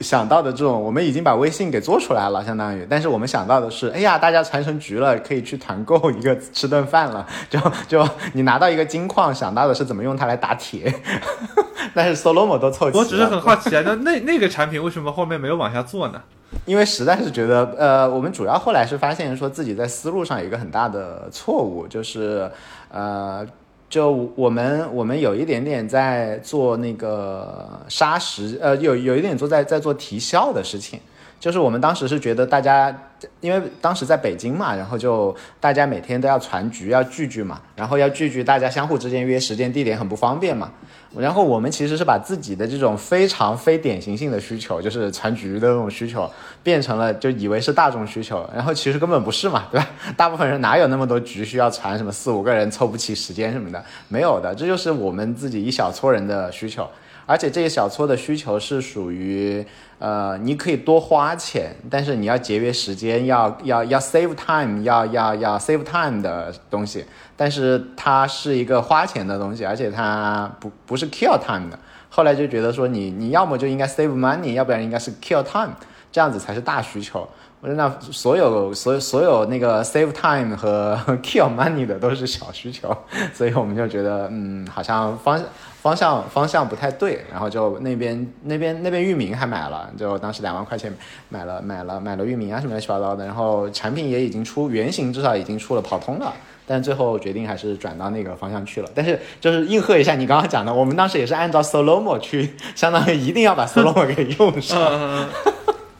[0.01, 7.59] 想到的这种，我们已经把微信给做出来了，相当于，但是我们想到的是，哎呀，大家传成局了，可以去团购一个吃顿饭了， 就
[7.89, 10.95] 就你拿到一个金矿，想到的是怎么用它来打铁，
[11.95, 13.03] 但是 Solomo 都凑齐了。
[13.03, 16.23] 我只是很好奇啊，那 那那个产品为什么后面没有往下做呢？
[16.65, 22.51] 因为实在是觉得，呃，我们主要后来是发现说自己在思路上有一个很大的错误，就是，
[22.91, 23.47] 呃，
[23.89, 31.01] 就我们我们有一点点在做那个沙石，呃，有有一点做在在做提效的事情。
[31.41, 32.93] 就是我们当时是觉得大家，
[33.41, 40.73] 因为当时在北京嘛，然后就大家每天都要传局，要聚聚嘛，然后要聚聚，大家相互之间约时间地点很不方便嘛。
[41.17, 46.31] 然后我们其实是把自己的这种非常非典型性的需求，就是传局的那种需求，
[46.63, 49.89] 变成了就以为是大众需求，然后其实根本不是嘛，对吧？
[50.17, 56.87] 大部分人哪有那么多局需要传什么四五个人凑不齐时间什么的，没有的，这就是我们自己一小撮人的需求。
[57.29, 59.63] 而且这一小撮的需求是属于，
[59.99, 67.05] 呃，你可以多花钱，但是你要节约时间，要要要 save time，要要要 save time 的东西。
[67.37, 71.79] 但是它是一个花钱的东西，而且它不不是 kill time 的。
[72.09, 75.75] 后来就觉得说你你要么就应该 save money，要不然应该是 kill time，
[76.11, 77.29] 这样子才是大需求。
[77.61, 82.97] 我说那所有所有所有那个 save time 和 kill money 的都是小需求，
[83.35, 85.47] 所以我们就觉得嗯，好像方向
[85.81, 90.93] 方向方向不太对，然后就那边那边那边域名还买了，就当时两万块钱
[91.29, 96.35] 买了买了买了域名啊什么乱七八糟的，然后产品也已经出原型，至少已经出了跑通了。
[96.67, 98.91] 但最后决定还是转到那个方向去了。
[98.95, 105.27] 但是就是应和一下你刚刚讲的，我们当时也是按照 Solomo 去，相当于一定要把 Solomo 给用上。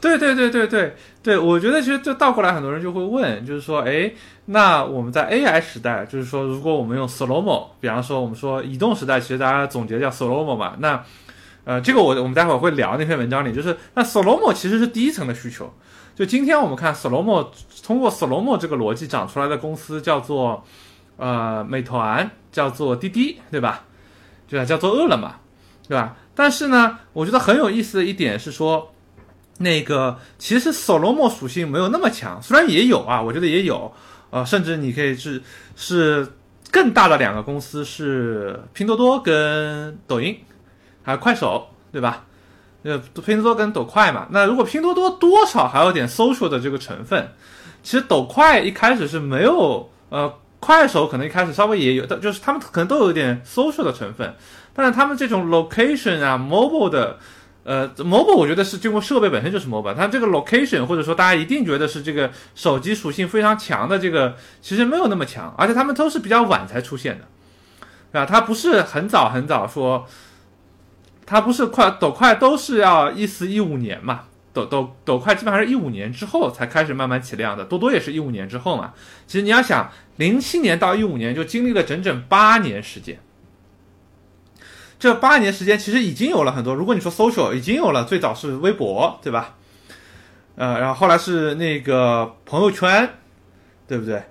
[0.01, 0.95] 对对对对对
[1.29, 4.11] 对，我觉得其实就倒过来，很多人就会问，就是说，哎，
[4.47, 11.05] 那我们在 AI 时代，就是说，如果我们用 SloMo，比方说我们说移动时代，其实大家总结叫 SloMo 嘛，那
[11.65, 15.71] 呃，这个我我们待会儿会聊那篇文章里，就是那 SloMo 其实是第一层的需求。
[16.15, 17.49] 就今天我们看 SloMo
[17.85, 20.65] 通过 SloMo 这个逻辑长出来的公司叫做
[21.19, 23.85] 呃美团，叫做滴滴，对吧？
[24.49, 24.65] 对吧？
[24.65, 25.35] 叫做饿了么，
[25.87, 26.17] 对吧？
[26.35, 28.95] 但是呢，我觉得很有意思的一点是说，
[29.59, 33.93] 那个其实 Solomo 属性没有那么强，虽然也有啊，我觉得也有，
[34.31, 35.43] 呃，甚至你可以是
[35.77, 36.27] 是
[36.71, 40.39] 更大的两个公司是拼多多跟抖音，
[41.03, 42.25] 还有快手，对吧？
[42.85, 47.29] 呃，拼多多跟抖快嘛，那如果拼多多多少还有点 social 的这个成分，
[47.83, 54.33] 其实抖快一开始是没有，呃，快手可能一开始稍微也有，但就是他们可能都有一点 social 的成分，
[54.73, 57.19] 但是他们这种 location 啊，mobile 的，
[57.69, 67.25] 呃，mobile 我觉得是经过设备本身就是 mobile，它这个 location 或者说大家一定觉得是这个手机属性非常强的这个，其实没有那么强，而且他们都是比较晚才出现的，
[68.11, 68.25] 对吧？
[68.25, 70.07] 它不是很早很早说。
[71.31, 74.23] 它不是快抖快都是要一四一五年嘛，
[74.55, 78.95] 抖抖抖快基本上是一五年之后才开始慢慢起量的，多多也是一五年之后嘛。
[79.27, 83.21] 其实你要想，零七年到一五年就经历了整整八年时间，
[84.99, 86.75] 这八年时间其实已经有了很多。
[86.75, 89.55] 如果你说 social 已经有了，最早是微博，对吧？
[90.57, 93.09] 呃，然后后来是那个朋友圈，
[93.87, 94.23] 对不对？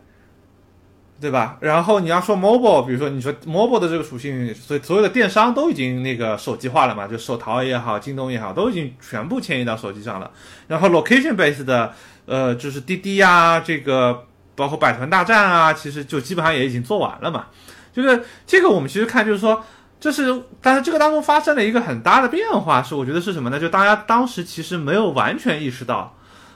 [1.19, 1.57] 对吧？
[1.61, 10.29] 然后你要说 mobile，比如说你说 mobile 的这个属性，所以所有的电商都已经那个手机化了嘛，就手淘也好，京东也好，都已经全部迁移到手机上了。
[10.67, 11.91] 然后 location based 的，
[12.27, 17.47] 呃，就是滴滴啊，这个包括百团大战啊，其实就基本上也已经做完了嘛。
[17.91, 19.65] 就是这个我们其实看就是说，
[19.99, 23.59] 这是但是这个当中发生了一个很大的变化，是我觉得是什么呢？
[23.59, 26.15] 就大家当时其实没有完全意识到，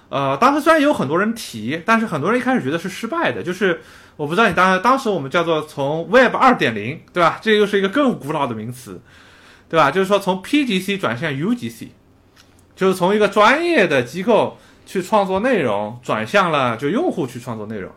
[0.09, 3.81] 呃，当时虽然有很多人提，但是很多人一开始觉得是失败的，就是。
[4.17, 7.39] 我不知道你当当时我们叫做从 Web 二点零，对吧？
[7.41, 9.01] 这又是一个更古老的名词，
[9.67, 9.89] 对吧？
[9.89, 11.87] 就是说从 PGC 转向 UGC，
[12.75, 17.91] 就是从一个专业的机构去创作内容，转向了就用户去创作内容。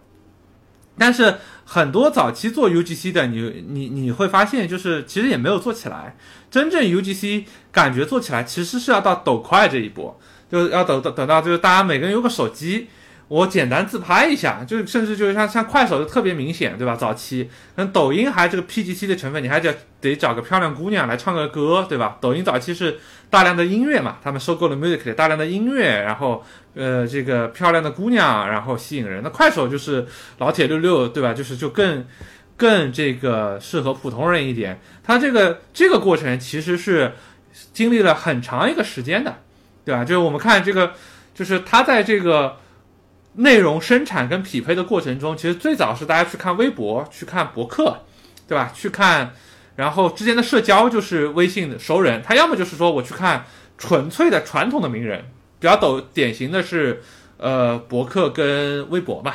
[0.98, 6.16] 但是很多早期做 UGC 的，你你你会发现，就是其实也没有做起来。
[6.50, 12.88] 真正 UGC 感觉做起来，其实是要到抖快这一波，就是要等等等到就是大家每个人有个手机。
[13.28, 16.94] 我简单自拍一下，就甚至就是像像快手就特别明显，对吧？
[16.94, 22.18] 早期，那抖音还这个 PGC 的成分，你还得得找个漂亮姑娘来唱个歌，对吧？
[22.20, 22.98] 抖音早期是
[23.30, 29.22] 大量的音乐嘛，他们收购了 Music 大量的音乐，然后呃这个漂亮的姑娘，然后吸引人。
[29.24, 30.06] 那快手就是
[30.36, 31.32] 老铁六六，对吧？
[31.32, 32.06] 就是就更
[32.58, 34.78] 更这个适合普通人一点。
[35.02, 37.12] 它这个这个过程其实是
[37.72, 39.38] 经历了很长一个时间的，
[39.82, 40.04] 对吧？
[40.04, 40.92] 就是我们看这个，
[41.34, 42.58] 就是它在这个。
[43.36, 47.98] 内容生产跟匹配的过程中，其实最早是大家去看微博、去看博客，
[48.46, 48.70] 对吧？
[48.74, 49.32] 去看，
[49.76, 53.44] 然后之间的社交就是微信的熟人，他要么就是说我去看
[53.76, 55.24] 纯粹的传统的名人，
[55.58, 57.02] 比较抖典型的是，
[57.38, 59.34] 呃，博客跟微博嘛，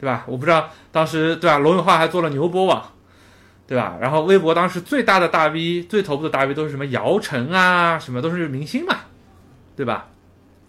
[0.00, 0.24] 对吧？
[0.26, 1.58] 我不知道当时对吧？
[1.58, 2.92] 罗永浩还做了牛博网，
[3.66, 3.98] 对吧？
[4.00, 8.96] 然后微博当时最大的大 V、最头部的大 V 都是什么姚晨啊，什么都是明星嘛，
[9.76, 10.08] 对吧？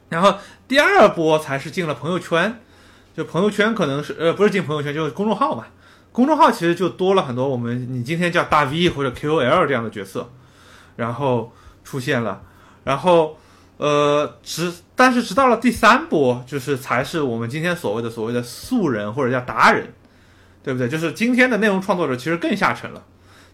[0.10, 0.36] 然后
[0.68, 2.60] 第二波才是进了朋友圈，
[3.16, 5.66] 就朋友圈可能是呃不是进朋友圈就是公众号嘛，
[6.12, 10.30] 公众号其实就多了很多我们你今天叫大 V 或者 KOL 这样的角色，
[10.96, 11.52] 然后
[11.84, 12.42] 出现了，
[12.84, 13.38] 然后
[13.78, 19.94] 呃直但是直到了第三波就是才是我们今天所谓的所谓的素人或者叫达人，
[20.64, 20.88] 对不对？
[20.88, 23.04] 就是今天的内容创作者其实更下沉了。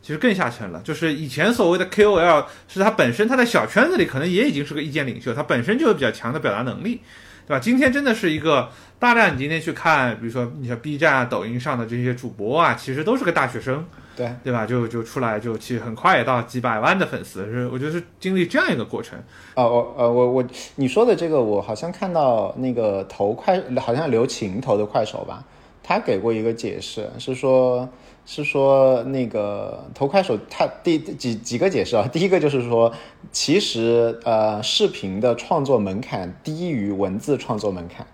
[0.04, 7.00] 其实更下沉了，就是以前所谓的 KOL 是他本身他在小圈子里可能也已经是个意见领袖，他本身就有比较强的表达能力，
[7.48, 7.60] 对吧？
[7.60, 14.66] 今天真的是一个大量，你今天去看，比如说你像 B 站啊、抖音上的这些主播啊，其实都是个大学生，对对吧？
[14.66, 19.18] 就就出来就其实很快也到几百万的粉丝，是我觉得是经历这样一个过程。
[19.56, 20.44] 哦，我呃我我
[20.76, 25.42] 你说的这个，我好像看到那个投快，好像刘琴投的快手吧，
[25.82, 27.88] 他给过一个解释，是说。
[28.26, 32.08] 是说那个投快手，它第几几个解释啊？
[32.12, 32.92] 第一个就是说，
[33.32, 38.08] 其实呃，视频的创作门槛低于文字创作门槛，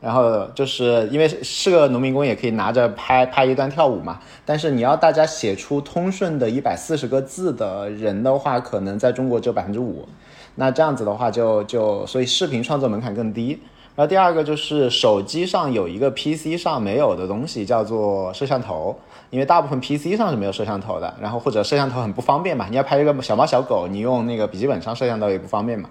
[0.00, 4.18] 然后就是因为是个农民工，也可以拿着拍拍一段跳舞嘛。
[4.44, 10.08] 但是你要大家写出通顺的一百四十个字的人的话，可能在中国只有百分之五。
[10.56, 13.60] 那这样子的话，就就所以视频创作门槛更低。
[13.94, 18.98] 然后第二个就是手机上有一个 PC 上没有的东西，叫做摄像头。
[19.32, 25.88] 因为大部分 PC 上是没有摄像头的，然后或者摄像头很不方便嘛，你要拍一个小猫小狗，你用那个笔记本上摄像头也不方便嘛。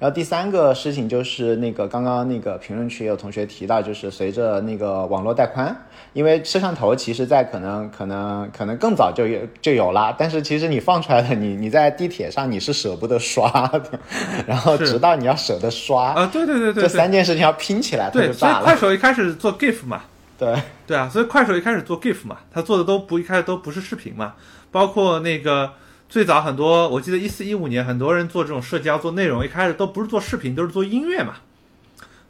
[0.00, 5.76] 然后第三个事情就是那个刚刚那个评论区也有同学提到，就是随着那个网络带宽，
[6.14, 14.00] 因为摄像头其实在可能可能可能更早就有就有了，但是其实你放出来的你你在地铁上你是舍不得刷的，
[14.48, 18.64] 然后直到你要舍得刷啊，对对对对，这三件事情要拼起来它就大了。
[18.64, 20.00] 快手一开始做 GIF 嘛。
[20.40, 24.36] 对对啊，所以快手一开始做 GIF 嘛，他做的都不一开始都不是视频嘛，
[24.70, 25.70] 包括那个
[26.08, 31.34] 最早很多，我记得一四一五年很多人做这种社交做内容，一开始都不是做视频，都是做音乐嘛，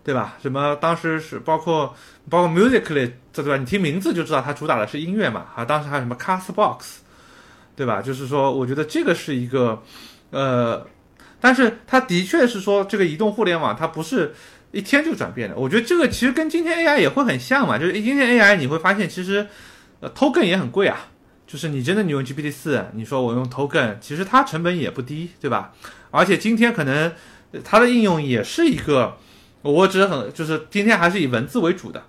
[0.02, 0.36] 对吧？
[0.42, 1.94] 什么当时是包括
[2.28, 3.56] 包括 Musically 对吧？
[3.56, 6.96] 你听名字就知道它主打的是音乐嘛，啊，当时还有什么 Castbox，
[7.76, 8.02] 对吧？
[8.02, 9.80] 就是说，我觉得这个是一个
[10.30, 10.84] 呃，
[11.40, 14.34] 但是它的确是说这个移动互联网它不是。
[14.72, 19.44] 一天就转变的，我觉得这个其实跟今天 AI 也会很像嘛，就是今天 AI 你会发现其实，
[19.98, 21.08] 呃，token 也很贵啊，
[21.44, 25.72] 就是你真的你用 GPT 四，你说我用 token，其实它成本也不低，对吧？
[26.12, 27.12] 而且今天可能
[27.64, 29.16] 它的应用也是一个，
[29.62, 32.04] 我只是很就是今天还是以文字为主的，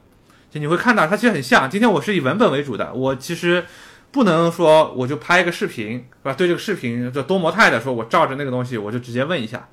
[0.52, 3.66] 就你会看到它其实很像，今天我是以文本为主的，我其实
[4.12, 6.34] 不能说我就拍一个视频，是吧？
[6.34, 9.68] 对这个视频就多模态的说，我照着那个东西我就直接问一下。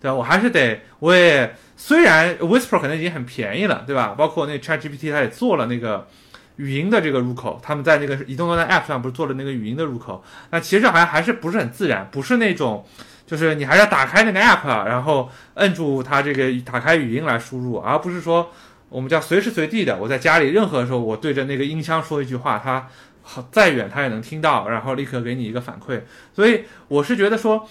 [0.00, 0.16] 对吧？
[0.16, 4.16] 我还是得，我也虽然 Whisper 可能已经很便宜了，对吧？
[4.18, 6.08] 包括那 ChatGPT 它也做了那个
[6.56, 10.24] 语音的这个入口，他们在那个移动端的 App 上不是做了那个语音的入口？
[10.50, 12.84] 那其实好像还是不是很自然，不是那种，
[13.28, 18.50] 就是你还是要打开那个 App，然后摁住它这个打开语音来输入，而不是说
[18.88, 22.88] 我们叫随时随地的，我在家里任何时候我对着那个音箱说一句话，它
[23.22, 26.02] 好再远他也能听到，然后立刻给你一个反馈。
[26.34, 27.68] 所以我是觉得说。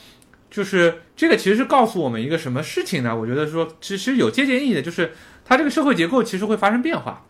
[0.51, 3.15] 就是这个其实是告诉我们一个什么事情呢？
[3.15, 5.13] 我觉得说其实有借鉴意义的，就是
[5.45, 7.25] 它这个社会结构其实会发生变化。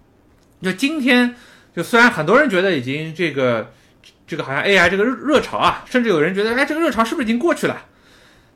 [0.59, 1.35] 就今天，
[1.75, 3.71] 就虽然很多人觉得已经这个
[4.25, 7.85] 这个好像 AI 这个热热潮啊，甚至有人觉得哎这个热潮是不是已经过去了，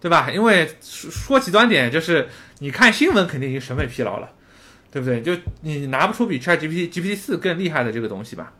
[0.01, 0.31] 对吧？
[0.33, 4.31] 因为说极端点，就是你看新闻肯定已经审美疲劳了，
[4.89, 5.21] 对不对？
[5.21, 8.51] 就你拿不出比 ChatGPT GPT 四更厉害的这个东西吧。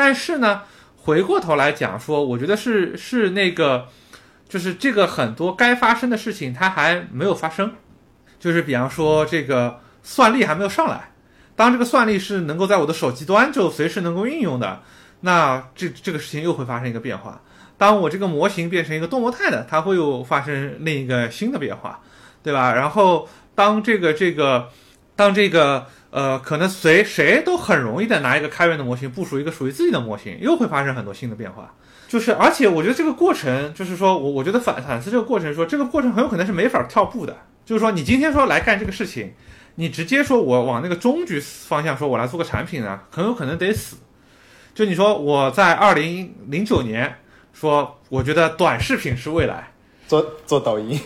[0.00, 0.62] 但是呢，
[0.96, 3.88] 回过头来讲说，我觉得是是那个。
[4.50, 7.72] 就是这个很多该发生的事情它还没有发生，
[8.40, 11.12] 就是比方说这个算力还没有上来，
[11.54, 14.82] 当这个算力是能够在我的手机端就随时能够运用的，
[15.20, 17.40] 那这这个事情又会发生一个变化。
[17.78, 22.00] 当我这个模型变成一个多模态的，它会又发生另一个新的变化，
[22.42, 22.74] 对吧？
[22.74, 24.68] 然后当这个这个
[25.14, 31.74] 当这个呃，可能谁谁都很容易的拿一个开源的模型部署一个属于自己的模型，又会发生很多新的变化。
[32.08, 37.36] 就是，而且我觉得这个过程，就是说我我觉得反反思这个过程，说这个过程很有可能是没法跳步的。
[37.64, 39.32] 就是说，你今天说来干这个事情，
[39.76, 43.96] 你直接说我往那个终局方向说，我来做个产品呢，很有可能得死。
[44.74, 47.18] 就你说我在二零零九年
[47.52, 49.72] 说，我觉得短视频是未来，
[50.08, 51.00] 做做抖音，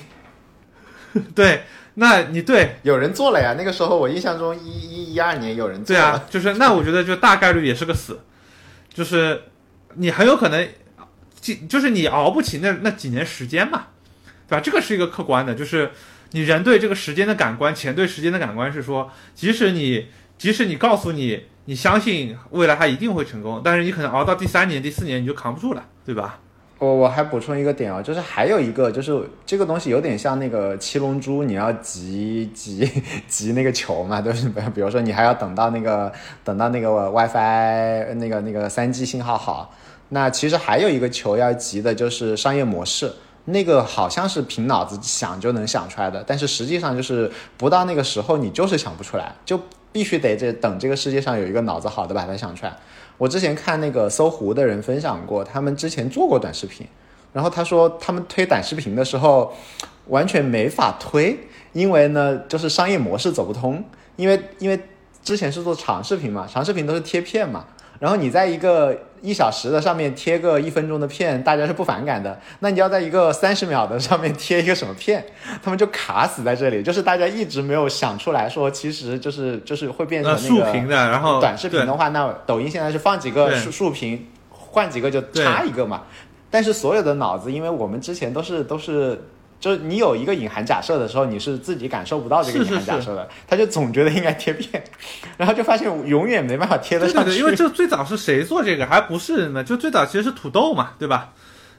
[1.35, 1.65] 对，
[1.95, 3.55] 那你对有人做了呀？
[3.57, 8.21] 那个时候我印象中一一一二年有人做，对啊，就是那我觉得就大概率也是个死，
[8.93, 9.43] 就是
[9.95, 10.69] 你很有可能。
[11.69, 13.89] 就是你熬不起那那几年时间嘛，
[14.49, 14.63] 对吧？
[14.63, 15.91] 这个是一个客观的，就是
[16.31, 20.07] 你人对这个时间的感官，钱对时间的感官是说，即使你
[20.39, 26.41] 即使你告诉你你相信未来它一定会成功，但是你可能熬到第三年、第四年你就扛不住了，对吧？
[26.79, 32.91] 我我还补充一个点啊，就是还有一个就是这个东西有点像那个七龙珠，你要集集
[33.29, 34.71] 集那个球嘛，对不对？
[34.71, 39.73] 比如说你还要等到那个等到那个 WiFi 那个那个三 G 信号好。
[40.11, 43.11] 那其实还有一个球要急的，就是商业模式，
[43.47, 49.59] 那个好像是凭脑子想就能想出来的，但是实际上就是不到那个时候，你就是想不出来，就
[49.91, 52.77] 必须得这等这个世界上有一个脑子好的把它想出来。
[53.19, 56.87] 我之前看那个搜狐的人分享过，他们之前做过短视频，
[57.33, 59.55] 然后他说他们推短视频的时候
[60.09, 61.39] 完全没法推，
[61.73, 63.85] 因为呢就是商业模式走不通，
[64.17, 64.79] 因为因为
[65.23, 67.65] 之前是做长视频嘛，长视频都是贴片嘛。
[68.01, 72.39] 然后你在一个一小时的上面贴个一分钟的片，大家是不反感的。
[72.61, 75.25] 那你要在一个三十秒的上面贴一个什么片，
[75.65, 76.83] 他们就卡死在这里。
[76.83, 80.95] 就是大家一直没有想出来说，其实就是就是会变成那个竖屏的。
[80.95, 86.03] 然后短视频的话，那抖音现在是放几个竖竖屏，换几个就插一个嘛。
[86.51, 89.21] 但是所有的脑子，因为我们之前都是都是。
[89.65, 94.85] 就是你有一个隐含假设的时候，你是自己感受不到这个隐含假设的，他就总觉得应该贴片，
[95.39, 97.39] 然后就发现永远没办法贴得上去。
[97.39, 98.85] 因为这最早是谁做这个？
[98.85, 99.65] 还不是呢？
[99.65, 101.31] 就最早其实是土豆嘛，对吧？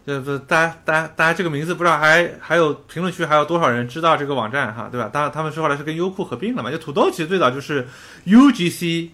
[0.03, 5.07] 就不大家大家大家这个名字不知道还还有评论区还有多少人知道这个网站哈，对吧？
[5.13, 6.71] 当然他们说后来是跟优酷合并了嘛。
[6.71, 7.87] 就土豆其实最早就是
[8.25, 9.09] UGC，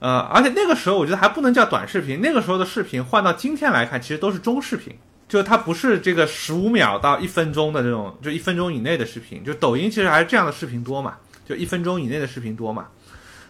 [0.00, 4.94] 呃，而且那个时候我觉得还不能叫短视频，那个时候的视频换到今天来看，其实都是中视频。
[5.30, 11.14] 就它不是这个十五秒到一分钟的这种，就一分钟以内的视频，就抖音其实还是这样的视频多嘛，
[11.48, 12.88] 就一分钟以内的视频多嘛，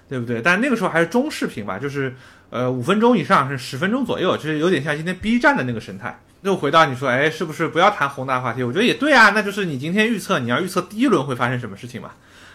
[0.09, 0.43] 对不对？
[0.43, 2.15] 但那个时候还是中视频吧，就是
[2.51, 6.21] 呃五分钟以上是十分钟左右，就是有点像今天 B 站的那个神态。
[6.43, 8.63] 又回到你说，哎，是不是不要谈宏大话题？
[8.63, 12.13] 我觉得也对啊，那就是你今天预测你要预测第一轮会发生什么事情嘛？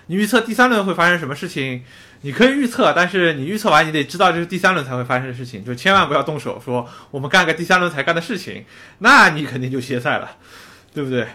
[0.07, 1.83] 你预测第三轮会发生什么事情？
[2.21, 8.65] 你可以预测，但是你预测完，你得知道这是第三轮才会发生的事情，就千万不要动手说我们干个第三轮才干的事情，
[8.99, 10.31] 那你肯定就歇赛了，
[10.93, 11.27] 对不对？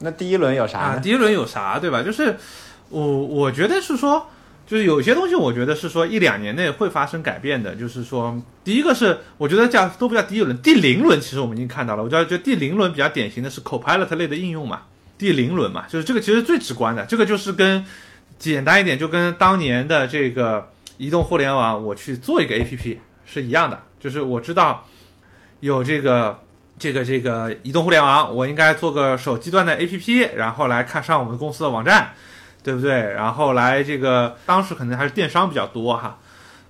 [0.00, 1.00] 那第一轮有啥呢？
[1.00, 2.02] 第一轮有啥，对吧？
[2.02, 2.36] 就是
[2.90, 4.28] 我我觉得是说，
[4.66, 7.74] 就是有些东西，我觉得是说一两年内会发生改变的。
[7.74, 12.02] 就是说，第一个是我觉得叫都不叫第一轮，第零轮其实我们已经看到了。
[12.02, 14.82] 我觉得就第零轮比较典型的是 Copilot 类的应用嘛，
[15.16, 17.82] 第零轮嘛，就是这个其实最直观的，这个就是跟。
[18.38, 23.82] 简单一点，就跟当年的这个移动互联网，我去做一个 APP 是一样的。
[23.98, 24.86] 就是我知道
[25.60, 26.38] 有这个
[26.78, 32.12] 这个这个移动互联网，我应该做个手机端的 APP，然后来看上我们公司的网站，
[32.62, 32.92] 对不对？
[32.92, 36.18] 然后来这个当时可能还是电商比较多哈，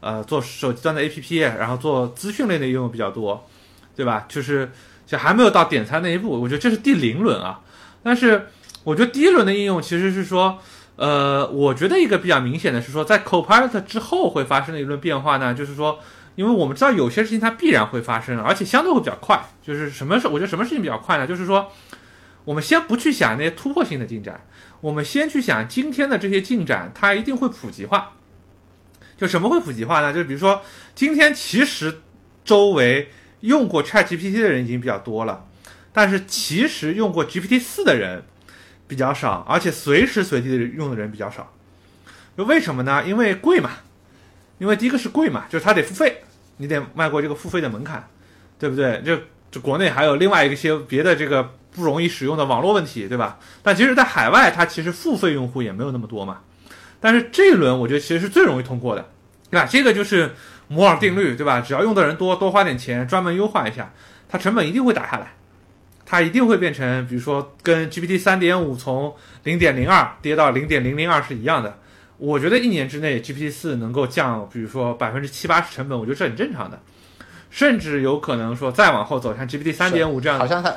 [0.01, 3.49] 呃，做手机端的 APP，然后做资讯类的应用比较多，
[3.97, 4.25] 对吧？
[4.29, 4.71] 就是
[5.05, 7.61] 就还没有到点餐那一步，我觉得这是第零轮啊。
[8.03, 8.47] 但是
[8.85, 10.59] 我觉得第一轮的应用其实是说。
[10.97, 15.99] 呃，我觉得一个比较明显的是说，在 Copilot 之后会发生的一轮变化呢，就是说，
[16.37, 19.45] 因为我们知道有些事情它必然会发生，而且相对会比较快。
[19.63, 20.27] 就是什么事？
[20.27, 21.27] 我觉得什么事情比较快呢？
[21.27, 21.71] 就是说，
[22.47, 24.41] 我们先不去想那些突破性的进展，
[24.81, 28.13] 我们先去想今天的这些进展，它一定会普及化。
[29.19, 30.15] 就什么会普及化呢？
[30.15, 30.63] 就比如说，
[30.95, 32.01] 今天其实
[32.43, 35.45] 周围用过 ChatGPT 的人已经比较多了，
[35.93, 38.25] 但是其实用过 GPT 四的人。
[38.87, 41.53] 比较少，而且随时随地的用的人比较少，
[42.37, 43.03] 就为什么呢？
[43.07, 43.71] 因为贵嘛，
[44.59, 46.23] 因为第一个是贵嘛，就是它得付费，
[46.59, 48.09] 你得迈过这个付费的门槛，
[48.59, 49.03] 对不对？
[49.03, 49.19] 就
[49.51, 53.39] 就国内还有另外一些别的这个不容易使用的网络问题，对吧？
[53.63, 56.41] 但其实，在海外它其实付费用户也没有那么多嘛。
[57.01, 59.09] 但是这一轮我觉得其实是最容易通过的，
[59.51, 59.67] 对吧？
[59.71, 60.35] 这个就是
[60.69, 61.61] 摩尔定律，对吧？
[61.61, 63.93] 只要用的人多多花点钱，专门优化一下，
[64.29, 65.36] 它成本一定会打下来。
[66.07, 71.79] 它一定会变成，比如说跟 GPT 三点五从零点零二跌到零点零零二是一样的。
[72.17, 76.81] 我觉得一年之内 GPT 四能够降，比如说百分之七八十成本，我觉得这很正常的。
[77.51, 80.73] 甚至有可能说再往后走，像 GPT 三点五这样的，好像他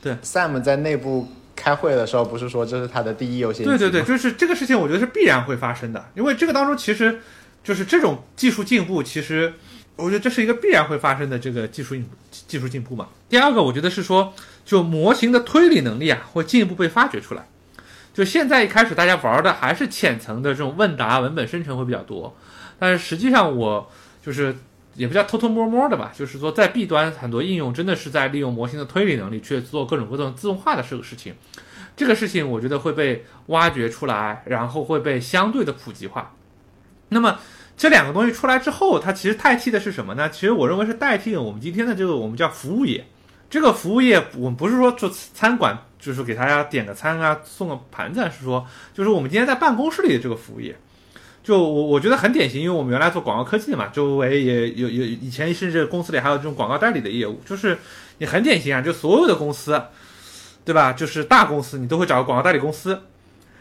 [0.00, 3.64] 对 Sam 在内部开会的时候，不是说这是他的第一优先级？
[3.64, 7.20] 对对对，就是这个事情，我觉得是必然会发生的，因为这个当中其实
[7.64, 9.52] 就是这种技术进步，其实
[9.98, 13.08] 我觉得这是一个必然会发生的这个技术进技术进步嘛。
[13.28, 14.32] 第二个，我觉得是说，
[14.64, 17.48] 就模型的推理能力啊，会进一步被发掘出来。
[18.14, 22.36] 就现在一开始大家玩的还是浅层的这种问答、文本生成会比较多，
[22.78, 23.90] 但是实际上我
[24.24, 24.56] 就是
[24.94, 31.34] 也不叫偷偷摸摸的吧，就是说在 B 端很多应用真的是在利用模型的推理能力去做各种各种自动化的这个事情。
[31.96, 36.34] 这个事情我觉得会被挖掘出来，然后会被相对的普及化。
[37.08, 37.38] 那么
[37.78, 40.28] 这两个东西出来之后，它其实代替的是什么呢？
[40.28, 43.06] 其实我认为是代替了我们今天的这个我们叫服务业。
[43.48, 50.76] 这个服务业，我们不是说做餐馆，就是给大家点个餐啊，送个盘子，是说就是我们今天在办公室里的这个服务业。
[51.42, 57.78] 就我我觉得很典型，因为我们原来做广告科技的嘛，周围也有有以前甚至公司里还有这种广告代理的业务，就是
[58.18, 59.80] 你很典型啊，就所有的公司。
[60.64, 60.92] 对吧？
[60.92, 63.00] 就是大公司，你都会找个广告代理公司，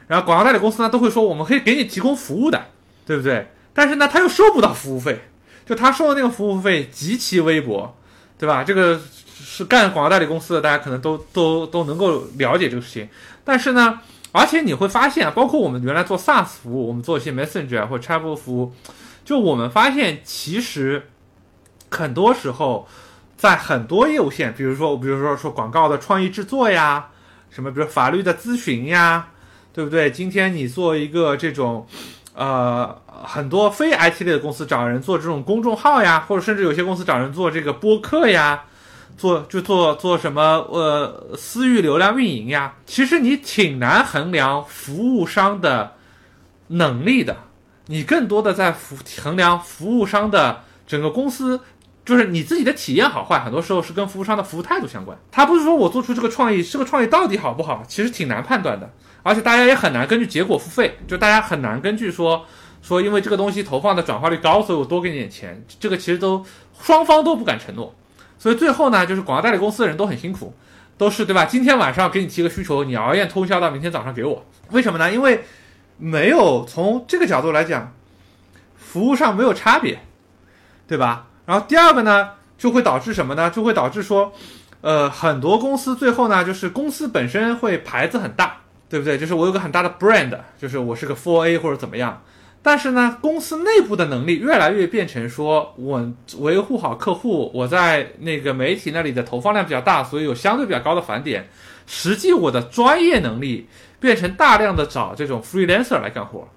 [0.07, 2.65] 然后广告代理公司呢都会说我们可以给你提供服务的，
[3.05, 3.47] 对不对？
[3.77, 5.21] 但是呢，他又收不到服务费，
[5.63, 7.95] 就他收的那个服务费极其微薄，
[8.35, 8.63] 对吧？
[8.63, 8.99] 这个
[9.39, 13.07] 是干广告代理公司的，大家可能都都都能够了解这个事情。
[13.43, 13.99] 但是呢，
[14.31, 18.73] 而且你会发现，包括我们原来做 SaaS 服务，我们做一些 Messenger 或者 Chatbot 服务，
[19.23, 21.09] 就我们发现其实
[21.91, 22.87] 很多时候。
[23.37, 27.09] 在很多业务线，比如说，比如说说广告的创意制作呀，
[27.51, 29.27] 什么，比如法律的咨询呀，
[29.71, 30.09] 对不对？
[30.09, 31.85] 今天你做一个这种，
[32.37, 38.63] 呃，很多非 IT 类的公司找人做这种公众号呀，或者甚至有些公司找人做这个播客呀，
[39.17, 45.93] 做就做做什么呃私域流量运营呀，其实你挺难衡量服务商的
[46.67, 47.35] 能力的，
[47.87, 51.59] 你更多的在服衡量服务商的整个公司。
[52.05, 55.17] 就是你自己的体验好坏，很多时候是跟服务商的服务态度相关。
[55.29, 58.89] 他不是说我做出这个创意，这个创意到底好不好，其实挺难判断的。
[59.27, 62.45] 而且大家也很难根据结果付费，就大家很难根据说
[62.81, 65.61] 说因为这个东西投放的转化率高，所以我多给你点钱。
[65.79, 66.45] 这个其实都
[66.81, 67.93] 双方都不敢承诺。
[68.39, 70.53] 所以最后呢，就是广告代理公司的人都很辛苦，
[70.97, 71.43] 都是对吧？
[71.43, 75.11] 今天晚上给你提个需求，你熬夜通宵到明天早上给我，为什么呢？
[75.11, 75.43] 因为
[75.97, 77.91] 没有从这个角度来讲，
[78.77, 79.99] 服务上没有差别，
[80.87, 81.27] 对吧？
[81.45, 83.49] 然后第二个呢，就会导致什么呢？
[83.49, 84.31] 就会导致说，
[84.81, 88.57] 呃，很多公司最后呢，就是公司本身会牌子很大，
[88.89, 89.17] 对不对？
[89.17, 92.21] 就是我有个很大的 brand，就是我是个 four A 或者怎么样。
[92.61, 96.05] 但是呢，公司内部的能力越来越变成说我
[96.39, 101.47] 维护好客户，我在那个媒体那里的投放量比较大，所以有相对比较高的返点。
[101.85, 103.67] 实际我的专业能力
[103.99, 106.47] 变成大量的找这种 freelancer 来干活，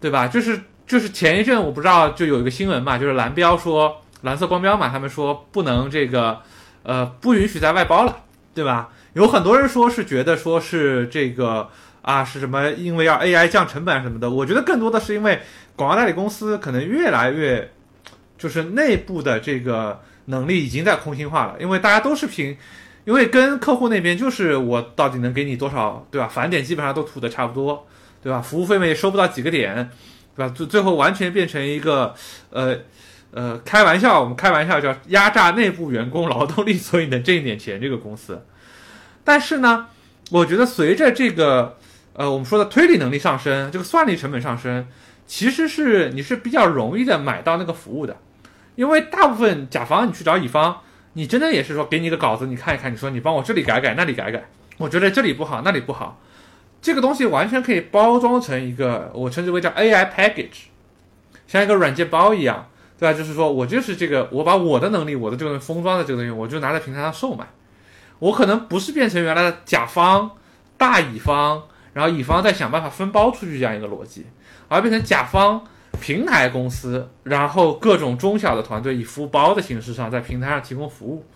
[0.00, 0.26] 对吧？
[0.26, 3.96] 就是就是前一阵我不知道就有一个新闻嘛，就是蓝标说。
[4.22, 6.38] 蓝色光标嘛，他们说不能这个，
[6.84, 8.18] 呃，不允许再外包了，
[8.54, 8.88] 对吧？
[9.14, 11.68] 有很多人说是觉得说是这个
[12.00, 12.70] 啊，是什么？
[12.70, 14.30] 因为要 AI 降成本什么的。
[14.30, 15.40] 我觉得更多的是因为
[15.76, 17.70] 广告代理公司可能越来越，
[18.38, 22.56] 就是内部的这个能力已经在空心化了，因为大家都是凭，
[23.04, 26.26] 因为跟客户那边就是我到底能给你多少，对吧？
[26.26, 27.86] 返点基本上都吐的差不多，
[28.22, 28.40] 对吧？
[28.40, 29.90] 服务费嘛也收不到几个点，
[30.34, 30.52] 对吧？
[30.56, 32.14] 最最后完全变成一个，
[32.50, 32.76] 呃。
[33.34, 37.80] 呃，开玩笑，我们开玩笑叫压榨内部员工劳动力，所以能挣一点钱。
[37.80, 38.44] 这个公司，
[39.24, 39.86] 但是呢，
[40.30, 41.76] 我觉得随着这个
[42.14, 44.86] 呃我们说的推理能力上升，这个算力成本上升，
[45.26, 48.16] 其实是你是比较容易的买到那个服务的，
[48.74, 50.80] 因为大部分甲方你去找乙方，
[51.12, 54.48] 你真的也是说给你一个稿子，你看一看，你说你帮我这里改改，那里改改，
[54.78, 56.20] 我觉得这里不好，那里不好，
[56.80, 60.66] 这个东西完全可以包装成一个我称之为叫 AI package，
[61.46, 62.68] 像一个软件包一样。
[62.98, 63.18] 对吧？
[63.18, 67.44] 就是说我就是这个，我把我的能力，我的这个封装的这个东西，我就拿在平台上售卖。
[68.22, 70.30] 我可能不是变成原来的甲方
[70.78, 74.24] 大乙方，然后乙方再想办法分包出去这样一个逻辑，
[74.68, 75.64] 而变成甲方
[76.00, 81.26] 平台公司，然后各种中小的团队以服务包的形式上在平台上提供服务。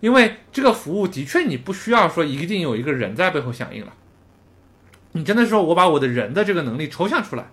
[0.00, 3.92] 因为这个服务的确你不需要说一定有一个人在背后响应了，
[5.12, 7.46] 你真的说我把我的人的这个能力抽象出来，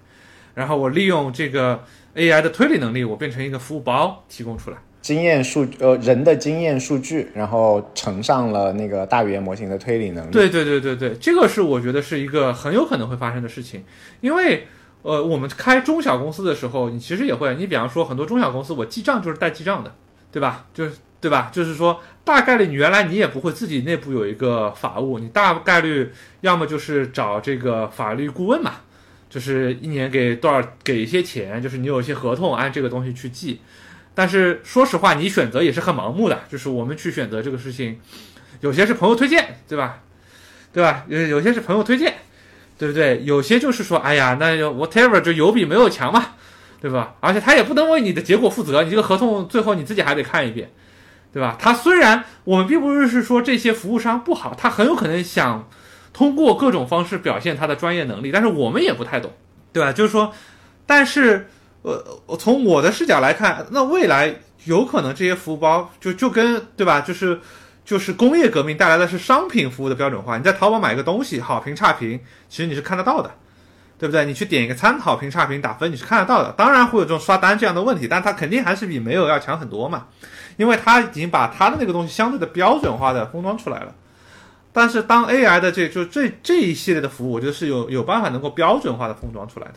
[0.53, 1.83] 然后我利用这个。
[2.15, 10.31] AI 的推理能力，我变成一个服务包提供出来，经验数呃人的经验数据，然后乘上了那个大语言模型的推理能力。
[10.31, 13.83] 对对对对对，这个是我觉得是一个很有可能会发生的事情，
[14.21, 14.65] 因为
[15.03, 19.93] 呃我们开中小公司的时候，你其实也会，你比方说很多中小公司，我记账就是带记账的，
[20.31, 20.65] 对吧？
[20.73, 20.93] 就是。
[21.21, 21.49] 对吧？
[21.51, 28.73] 就是说，大概率你原来你也不会自己内部有一个法务，你大概率要么就是找这个法律顾问嘛，
[29.27, 33.59] 就是一年给多少给一些钱，就是你有一些合同按这个东西去记。
[34.15, 37.99] 但是说实话，你选择也是很盲目的，就是我们去选择这个事情，
[38.61, 39.99] 有些是朋友推荐，对吧？
[40.73, 41.03] 对吧？
[41.07, 42.15] 有有些是朋友推荐，
[42.79, 43.21] 对不对？
[43.23, 46.35] 有些就是说，哎呀，那 whatever 就有比没有强嘛，
[46.81, 47.15] 对吧？
[47.19, 50.71] 而且他也不能为你的结果负责，你这个合同最后你自己还得看一遍。
[51.33, 51.57] 对吧？
[51.59, 55.67] 他虽然我们并不是说这些服务商不好，他很有可能想
[56.13, 59.33] 通过各种方式表现他的专业能力，但是我们也不太懂，
[59.73, 59.91] 对吧？
[59.91, 60.33] 就是说，
[60.85, 61.49] 但是
[61.85, 64.33] 呃，从我的视角来看，那未来
[64.63, 67.01] 有可能这些服务包就就跟对吧？
[67.01, 67.39] 就是
[67.85, 70.35] 就是工业革命带来的是商品服务的标准化。
[70.37, 72.19] 你在淘宝买个东西，好评差评，
[72.49, 73.29] 其实你是看得到的，
[73.99, 74.25] 对不对？
[74.25, 76.51] 你去点一个餐，好评差评打分，你是看得到的。
[76.53, 80.07] 当然会有这种刷单这样的问题，但它肯定还是比没有要强很多嘛。
[80.57, 83.93] 因为它已经把它的那个东西相对的标准化的封装出来了，
[84.73, 89.75] 但是当 AI 的这就这这一系列的服务，我觉得是有有办法能够标准化的封装出来的。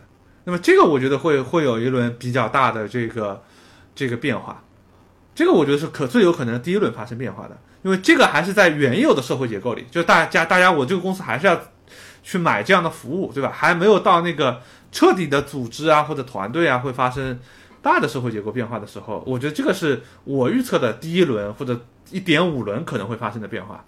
[0.49, 3.45] 那么这个我觉得会会有一轮比较大的这个
[3.95, 4.65] 这个变化，
[5.35, 11.61] 这个我觉得是可最有可能第一轮发生变化的，因为这个还是在原有的社会结构里，就大家大家我这个公司还是要
[12.23, 13.53] 去买这样的服务，对吧？
[13.55, 17.39] 还没有到那个彻底的组织啊或者团队啊会发生。
[17.81, 21.79] 大的社会结构变化的时候，我觉得这个是我预测的第一轮或者
[22.11, 23.85] 一点五轮可能会发生的变化。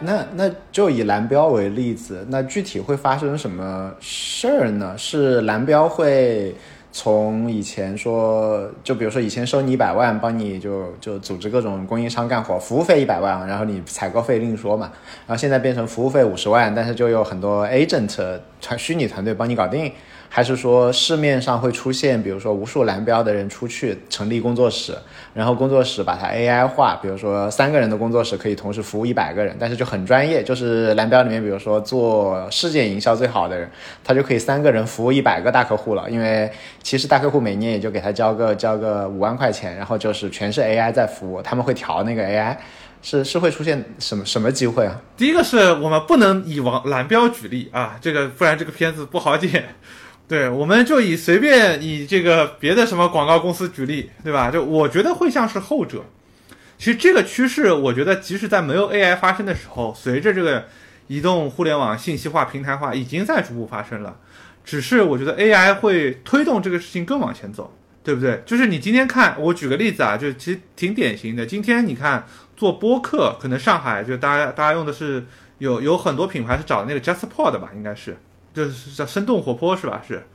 [0.00, 4.94] 那那就以蓝标为例子，那具体会发生什么事儿呢？
[4.96, 6.54] 是蓝标会？
[6.92, 14.90] 从以前说，就比如说以前收你一百万，帮你就就组织各种供应商干活，服务费一百万，然后你采购费另说嘛。
[15.24, 19.92] 然后现在变成服务费五十万，但是就有很多 agent 团虚拟团队帮你搞定。
[20.32, 24.96] 还是说市面上会出现，比如说无数蓝标的人出去成立工作室，
[25.34, 33.68] 然后工作室把它 AI 化，比如说三个人的工作室可以同时服务一百个人，但是就很专业，就是蓝标里面，比如说做事件营销最好的人，
[34.04, 36.48] 他就可以三个人服务一百个大客户了，因为
[36.80, 42.56] 其实大客户每年也就给他交个交个五万块钱，然后就是全是 AI 在服务，他们会调那个 AI，
[43.02, 45.00] 是是会出现什么什么机会啊？
[45.16, 49.74] 第一个是我们不能以王蓝标举例啊，这个不然这个片子不好剪。
[50.30, 54.48] 对，我们就以随便以这个别的什么广告公司举例，对吧？
[54.48, 56.04] 就我觉得会像是后者。
[56.78, 60.66] 其实这个趋势，我觉得即使在没有 AI 发生的时候，随着这个
[61.08, 64.16] 移动互联网信息化、平台化，已经在逐步发生了。
[64.64, 68.40] 只是我觉得 AI 会推动这个事情更往前走，对不对？
[68.46, 71.44] 就是你今天看，我举个例子啊，就其实挺典型的。
[71.44, 72.24] 今天你看
[72.56, 75.26] 做播客，可能上海就大家大家用的是
[75.58, 78.16] 有有很多品牌是找那个 JustPod 吧，应该是。
[78.52, 80.02] 就是叫生动活泼是吧？
[80.06, 80.26] 是，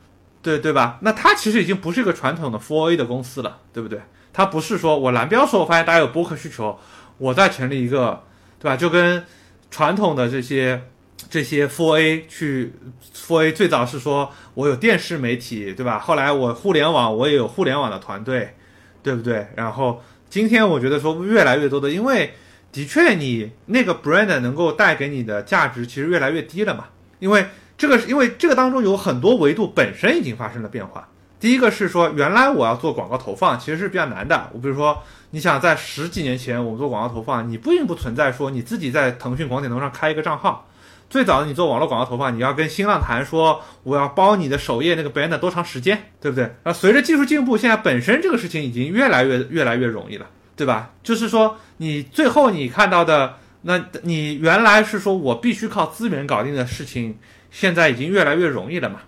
[0.42, 0.98] 对对吧？
[1.02, 4.00] 那它其实已经不是一个传统的 for A 的公司了，对不对？
[4.32, 6.78] 它不是说我蓝标时候发现大家有播客需求，
[7.18, 8.22] 我再成立一个，
[8.58, 8.76] 对吧？
[8.76, 9.24] 就跟
[9.70, 10.82] 传统的这些
[11.28, 12.72] 这些 for A 去
[13.14, 15.98] for A，最早是说我有电视媒体，对吧？
[15.98, 18.54] 后来我互联网我也有互联网的团队，
[19.02, 19.46] 对不对？
[19.56, 22.34] 然后今天我觉得说越来越多的，因为
[22.72, 26.86] 的确你那个 brand 能够带给你的价值其实越来越低了嘛，
[27.18, 27.46] 因为。
[27.78, 31.08] 这个是因为这个当中有很多维度本身已经发生了变化。
[31.38, 34.48] 第一个是说，原来我要做广告投放其实是比较难的。
[34.54, 40.66] 我比如说，你想在十几年前我们做广告投放，你并不存在说你自己在腾讯广点通上开一个账号。
[41.10, 46.50] 最早的你做网络广告投放，你要跟新浪谈说我要包你的首页那个 banner 多长时间，对不对？
[46.62, 50.90] 啊，随着技术进步，现在本身这个事情已经越来越越来越容易了，对吧？
[51.02, 57.18] 就是说你最后你看到的，那你原来是说我必须靠资源搞定的事情。
[57.50, 59.00] 现在已经越来越容易了嘛，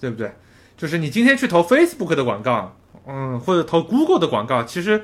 [0.00, 0.32] 对不对？
[0.76, 2.76] 就是你今天去投 Facebook 的广告，
[3.06, 5.02] 嗯，或者投 Google 的广告，其实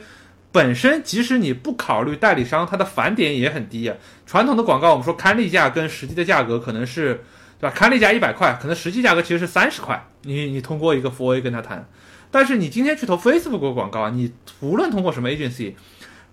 [0.51, 3.97] 本身即使你不考虑代理商，它的返点也很低啊。
[4.27, 7.23] 传统的广告，我们说刊例价跟实际的价格可能是，
[7.61, 7.71] 对吧？
[7.71, 10.09] 刊例价一百块，可能实际价格其实是三十块。
[10.23, 11.89] 你你通过一个 4A 跟他谈，
[12.31, 15.75] 但是你今天去投 Facebook 广告，你无论通过什么 agency。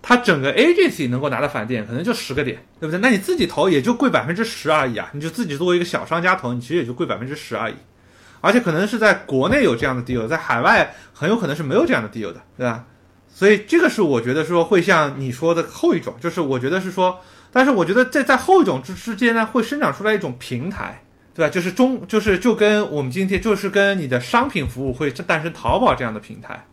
[0.00, 3.00] 它整个 agency 能够拿的返点可能就十个点，对不对？
[3.00, 5.10] 那你自己投也就贵百分之十而已啊！
[5.12, 7.74] 你就自己作为一个小商家投，你其实也就贵百分之十而已。
[8.40, 12.84] 而且可能是在国内有这样的 deal，在海外很有可能是没有这样的 deal 的，对吧？
[13.28, 17.20] 所以这个是我觉得说会像你说的后一种，就是我觉得是说，
[17.52, 21.02] 但是我觉得在在后一种之之间呢，会生长出来一种平台，
[21.34, 21.50] 对吧？
[21.52, 26.66] 就是中就是就跟我们今天就是跟你的商品服务会诞生淘宝这样的平台，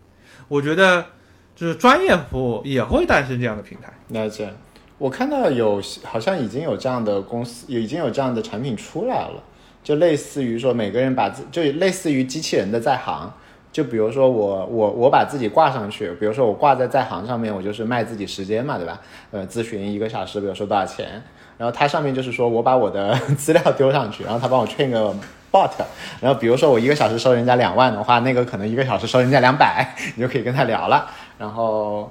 [0.47, 1.07] 我觉得。
[1.55, 3.91] 就是专业服务也会诞生这样的平台。
[4.09, 4.49] 了解，
[4.97, 9.41] 我看到有好像已经有这样的公司，已经有这样的产品出来了。
[9.83, 13.31] 就类似于说每个人把自就类似于机器人的在行。
[13.71, 19.01] 就比如说我我我把自己挂上去，比如说我挂在在行上面，我就是卖自己时间嘛，对吧？
[19.31, 21.21] 呃，咨询一个小时，比如说多少钱？
[21.57, 25.13] 然后它上面就是说我把我的 资料丢上去，然后他帮我 train 个
[25.51, 25.69] bot，
[26.21, 31.09] 然后比如说我一个小时收人家两万的话，那个可能一个小时收人家两百，你就可以跟他聊了。
[31.37, 32.09] 然后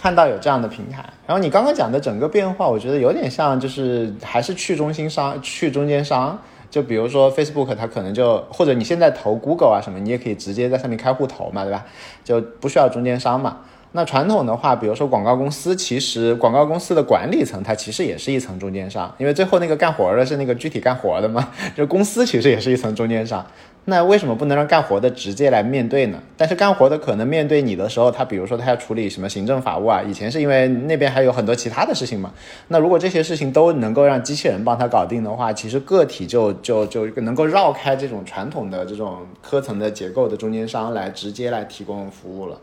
[0.00, 6.38] 看到有这样的平台，然后你刚刚讲的整个变化，我觉得有点像就是还是去中心商、去中间商。
[6.70, 11.84] 就比如说 Facebook，它可能就或者你现在投 Google 啊什么，你也可以直接在上面开户投嘛，对吧？
[12.22, 13.56] 就不需要中间商嘛。
[13.90, 23.44] 那传统的话，比如说广告公司，其实广告公司的管理层它其实也是一层中间商，因为最后那个干活的是那个具体干活的嘛， 就公司其实也是一层中间商。
[23.86, 26.22] 那为什么不能让干活的直接来面对呢？
[26.36, 32.30] 但是干活的可能面对你的时候，他比如说他要处理什么行政法务啊，以前是因为那边还有很多其他的事情嘛。
[32.68, 42.60] 那如果这些事情都能够让机器人帮他搞定的话，其实个体就就就能够绕开这种传统的这种科层的结构的中间商来直接来提供服务了。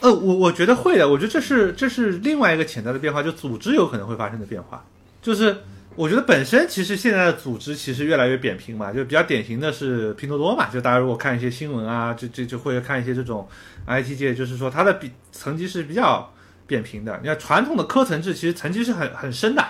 [0.00, 4.84] 呃，我我觉得会的，我觉得这是这是另外一个潜在的变化，就组织有可能会发生的变化，
[5.20, 5.56] 就是。
[6.00, 13.46] 我觉得本身其实现在的组织其实越来越扁平嘛，就比较典型的是拼多多嘛，就大家如果看一些新闻啊，就就就会看一些这种
[13.86, 16.32] IT 界，就是说它的比层级是比较
[16.66, 17.20] 扁平的。
[17.20, 19.62] 你看传统的科层制其实层级是很很深的，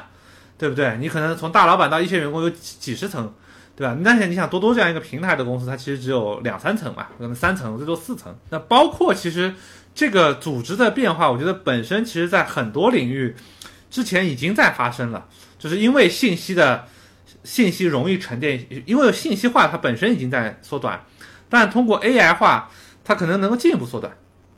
[0.56, 0.96] 对不对？
[1.00, 3.34] 你可能从大老板到一线员工有几几十层，
[3.74, 3.98] 对吧？
[4.04, 8.32] 但是你想多多这样一个平台的公司，它其实只有两三层嘛，可能三层最多四层。
[8.50, 9.52] 那包括其实
[9.96, 13.34] 这个组织的变化，我觉得本身其实在很多领域
[13.90, 15.26] 之前已经在发生了。
[15.60, 16.88] 就是因为信息的
[17.44, 21.04] 信息容易沉淀，因为信息化它本身已经在缩短，
[21.48, 22.68] 但通过 AI 化，
[23.04, 24.12] 它可能能够进一步缩短，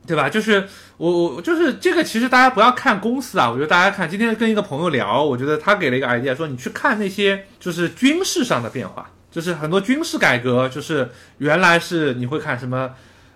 [0.07, 0.31] 对吧？
[0.31, 12.91] 就是我我就是这个，其实大家不要看公司啊，我觉得大家看今天跟一个朋友聊，我觉得他给了一个 idea，说你去看那些就是军事上的变化，就是很多军事改革，就是原来是你会看什么，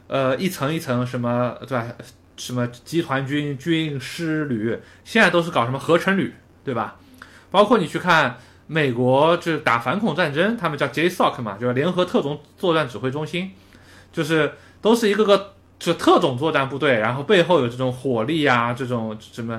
[0.06, 1.86] 呃，一层一层什么，对吧？
[2.36, 6.96] 什么集团军、军师旅，现在都是搞什么合成旅，对吧？
[7.57, 8.36] 包括你去看
[8.66, 13.50] 美国，就是打反恐战争，他们叫 JSOC 嘛，就是联合特种作战指挥中心，
[14.12, 14.52] 就是
[14.82, 19.59] 都是一个个就特种作战部队，然后背后有这种火力啊，这种什么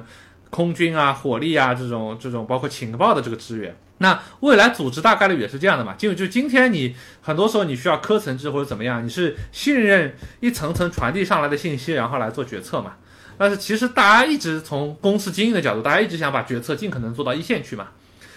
[0.51, 3.75] 空军啊、火力啊这种这种包括情报的这个支援。
[3.97, 12.93] 那未来组织大概率也是这样的嘛，就就今天你很多时候你需要科层制或者怎么样，你是信任一层层传递上来的信息，然后来做决策嘛。
[13.37, 17.87] 但是其实大家一直从公司经营的角度，大家一直想把决策尽可能做到一线去嘛。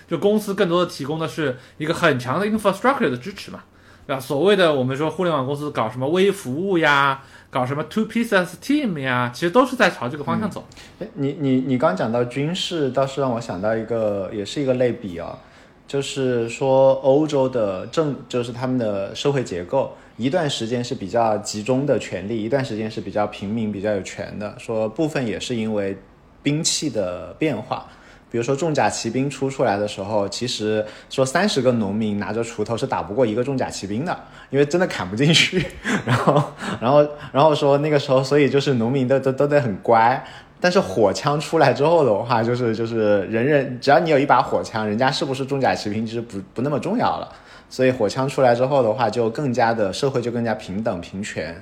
[0.09, 3.61] 就公司更多的提供的是一个很强的 infrastructure 的支持嘛，
[4.07, 4.21] 对吧？
[4.21, 10.67] 所谓的我们说互联网公司搞什么微服务呀，搞什么 two pieces team 呀，其实都是在朝这个方向走。
[10.99, 15.39] 哎，你你你刚讲到军事，倒是让我想到一个，也是一个类比啊，
[15.87, 19.97] 就是说欧洲的政，就是他们的社会结构。
[20.21, 24.55] 一段时间是比较集中的权力，一段时间是比较平民、比较有权的。
[24.59, 25.97] 说部分也是因为
[26.43, 27.87] 兵器的变化，
[28.31, 34.15] 比如说重甲骑兵出出来的时候，其实说三十个农民拿着锄头是打不过一个重甲骑兵的，
[34.51, 35.65] 因为真的砍不进去。
[36.05, 36.53] 然后，
[36.83, 40.23] 然后，然后说那个时候，所以就是农民都都都得很乖。
[40.61, 47.33] 但是火枪出来之后的话，就是就是人人只要你有一把火枪，人家是不是重甲骑兵其实不不那么重要了。
[47.71, 51.59] 所以火枪出来之后的话，就更加的社会就更加平等平权。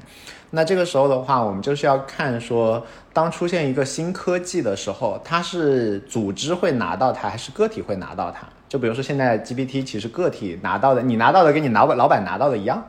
[0.51, 8.49] 那这个时候的话，我们就是要看说，当出现一个新科技的时候，它是组织会拿到它，还是个体会拿到它？
[8.67, 12.83] 就比如说现在 GPT，其实个体拿到的，你拿到的跟你老板老板拿到的一样，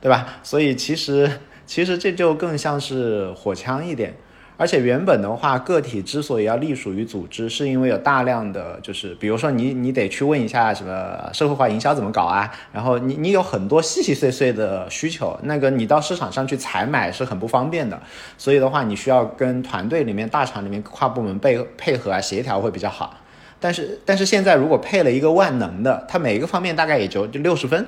[0.00, 0.26] 对吧？
[0.42, 1.30] 所以其实
[1.64, 4.14] 其实这就更像是火枪一点。
[4.58, 18.00] 而且原本的话，个体之所以要隶属于组织，是因为有大量的就是，比如说你你得去问一下什么社会化营销怎么搞啊，然后你你有很多细细碎碎的需求，那个你到市场上去采买是很不方便的，
[18.38, 23.14] 所以的话，你需要跟团队里面大厂里面跨部门配配合啊协调会比较好。
[23.58, 27.86] 但是但是现在如果配了一个万能的，它每一个方面大概也就就六十分。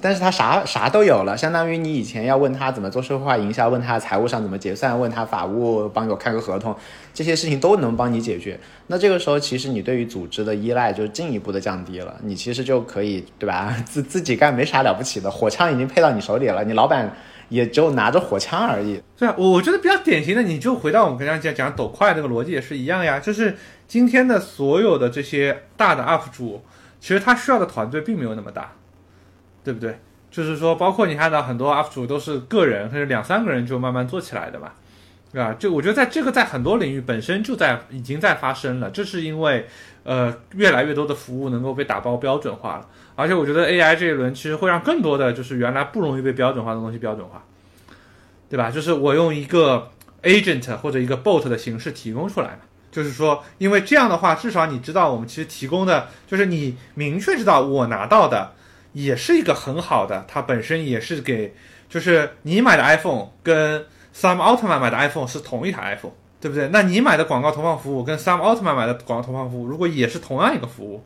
[0.00, 6.74] 但是他啥啥都有了，相当于你以前要问他怎么做社会化营销，问他财务上怎么结算，问他法务帮我开个合同，
[7.12, 8.58] 这些事情都能帮你解决。
[8.86, 13.74] 那这个时候，其实你对于组织的依赖就进一步的降低了，你其实就可以对吧？
[13.84, 17.12] 自自己干没啥了不起的，火枪已经配到你手里了，你老板
[17.48, 19.02] 也就拿着火枪而已。
[19.18, 23.56] 对啊，我觉得比较典型的，你就回到我们刚刚讲讲抖快那个逻辑也是一样呀，就是
[23.88, 26.62] 今天的所有的这些大的 UP 主，
[27.00, 28.72] 其实他需要的团队并没有那么大。
[29.68, 29.98] 对不对？
[30.30, 34.72] 就是说，包括你看到很多 UP 主都是个人，甚至两三个人就慢慢做起来的嘛。
[35.30, 35.54] 对吧？
[35.58, 39.66] 就我觉得在这个在很多领域本身就在已经在发生了，这是因为
[40.04, 47.44] 呃越来越多的服务能够被打包标准化了，而且我觉得 AI 这一轮其实会让更多的就是原来不容易被标准化的东西标准化，
[48.48, 48.70] 对吧？
[48.70, 49.90] 就是我用一个
[50.22, 52.60] agent 或者一个 bot 的形式提供出来嘛，
[52.90, 58.52] 就是说，因为这样的话，至少你知道我们其实提供的就是你明确知道我拿到的
[58.92, 61.54] 也是一个很好的，它本身也是给
[61.88, 63.84] 就是你买的 iPhone 跟
[64.14, 66.68] Sam Altman 买的 iPhone 是同一台 iPhone，对不对？
[66.72, 71.04] 那你买的广告投放服务跟 Sam Altman 买的广告投放服务，如果也是同样一个服务，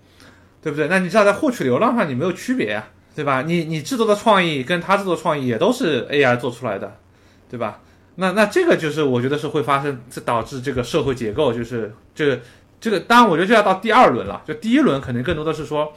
[0.62, 0.88] 对不对？
[0.88, 3.42] 那你知道在获取流量上你没有区别啊，对吧？
[3.42, 6.96] 你你制作的创意跟他制作创意也都是 AI 做出来的，
[7.50, 7.80] 对吧？
[8.14, 12.40] 那那这个就是我觉得是会发生，这导致这个社会结构就是这
[12.80, 15.92] 这个，当然我觉得就要到第二轮了，就第一轮可能更多的是说。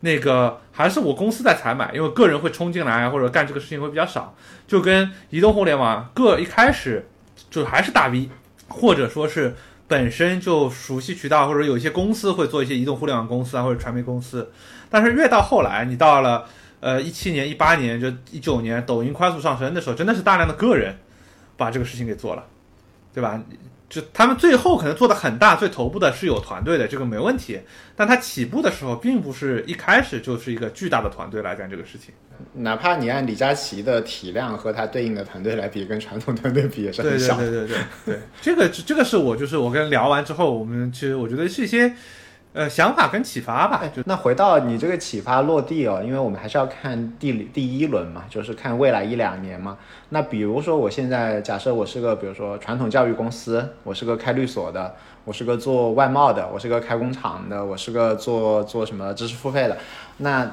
[0.00, 4.34] 那个还是我公司在采买，因为个人会冲进来或者干这个事情会比较少，
[4.66, 7.08] 就跟移动互联网各一开始
[7.50, 8.28] 就还是大 V，
[8.68, 9.56] 或者说是
[9.88, 14.52] 本身就熟悉渠道，或者有一些公司会做一些移动互联网公司啊或者传媒公司，
[14.90, 16.44] 但是越到后来，你到了
[16.80, 20.96] 呃一七年、一八年就一九年，抖音快速上升的时候，真的是大量的个人
[21.56, 22.44] 把这个事情给做了，
[23.14, 23.40] 对吧？
[23.88, 27.60] 就他们最后可能做的很大，最头部的是有团队的，这个没问题。
[27.94, 32.12] 但他起步的时候，并不是一开始就是一个巨大的团队来干这个事情。
[32.52, 37.36] 哪怕你按李佳琦的体量和他对应的团队来比，跟传统团队比也是很小。
[37.36, 41.94] 对对对对对对， 这个这个是我就是我跟聊完之后，我们其实我觉得是一些。
[42.56, 43.82] 呃，想法跟启发吧。
[44.06, 49.76] 那回到你这个启发落地哦，因为我们还是要看第第一轮嘛，就是看未来一两年嘛。
[50.08, 54.94] 那比如说，我现在假设我是个，比如说传统教育公司，我是个开律所的，
[55.26, 59.76] 我是个做外贸的，我是个开工厂的，我是个做做什么知识付费的。
[60.16, 60.50] 那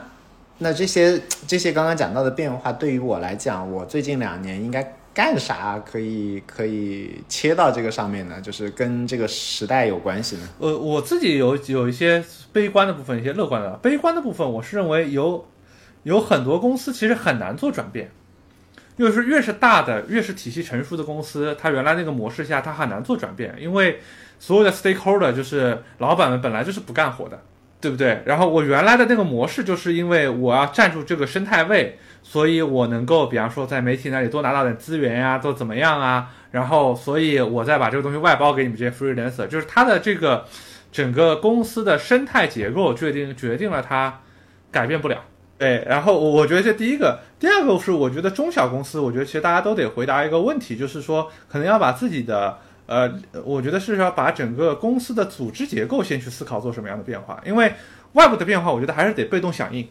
[0.57, 4.95] 那这些这些刚刚讲到的变化，对于我来讲，我最近两年应该。
[5.13, 8.41] 干啥可以可以切到这个上面呢？
[8.41, 10.49] 就是跟这个时代有关系呢？
[10.59, 13.69] 呃，我自己有有一些悲观的部分，一些乐观的。
[13.73, 15.47] 悲观的部分，我是认为有
[16.01, 18.09] 有很多公司其实很难做转变，
[18.97, 23.99] 就是越是大的，越是体系成熟的公司，它原来那个模式下，它很难做转变，因为
[24.39, 27.39] 所有的 stakeholder 就是老板们本来就是不干活的，
[27.79, 28.23] 对不对？
[28.25, 31.99] 然后我原来的那个模式，就是因为我要站住这个生态位。
[32.23, 36.31] 所以我能够，比方说在媒体那里多拿到点资源呀，都怎么样啊？
[36.51, 40.45] 然后，所以我再把这个东西外包给你们这些 freelancer，就是它的这个
[40.91, 44.21] 整个公司的生态结构决定决定了它
[44.71, 45.17] 改变不了。
[45.57, 53.11] 对，然后我觉得这第一个，第二个是我觉得中小公司，我觉得其实大家都得回答一个问题，就是说可能要把自己的呃，
[53.43, 57.73] 我觉得是要把整个公司的组织结构先去思考做什么样的变化，因为
[58.13, 59.87] 外部的变化，我觉得还是得被动响应。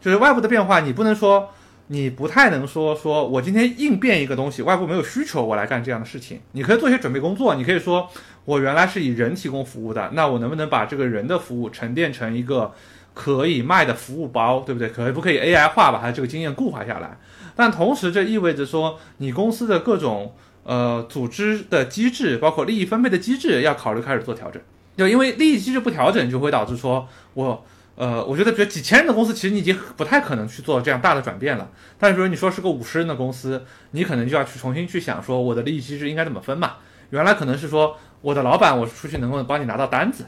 [0.00, 1.50] 就是外部的变化，你不能说，
[1.88, 6.40] 你不太能说，说我今天应变一个东西，外部没有需求，我来干这样的事情。
[6.52, 8.08] 你可以做一些准备工作，你可以说，
[8.46, 12.72] 我原来是以人提供服务的，那我能不能把这个人的服务沉淀成一个
[13.12, 14.88] 可以卖的服务包，对不对？
[14.88, 17.18] 可不可以 AI 化把它这个经验固化下来？
[17.54, 24.62] 但同时，这意味着说，你公司的各种呃组织的机制，包括利益分配的机制，要考虑开始做调整。
[24.96, 27.64] 就因为利益机制不调整，就会导致说我。
[28.00, 31.70] 呃，我觉得比如几千人的公司，其实你已经不太可能去做这样大的转变了。
[31.98, 36.76] 但是，比如你说是个五十人的公司，你可能就要去重新去想，说我的利益机制应该怎么分嘛？
[37.10, 40.24] 原来可能是说我的老板，我出去能够帮你拿到单子，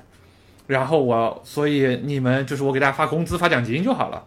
[0.67, 4.23] 然后我，所以你们就是我给大家发工资、发奖金就好了。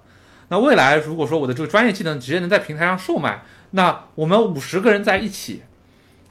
[0.48, 5.62] 那未来如果说我的这个专业技能直接能在平台上售卖，那我们五十个人在一起，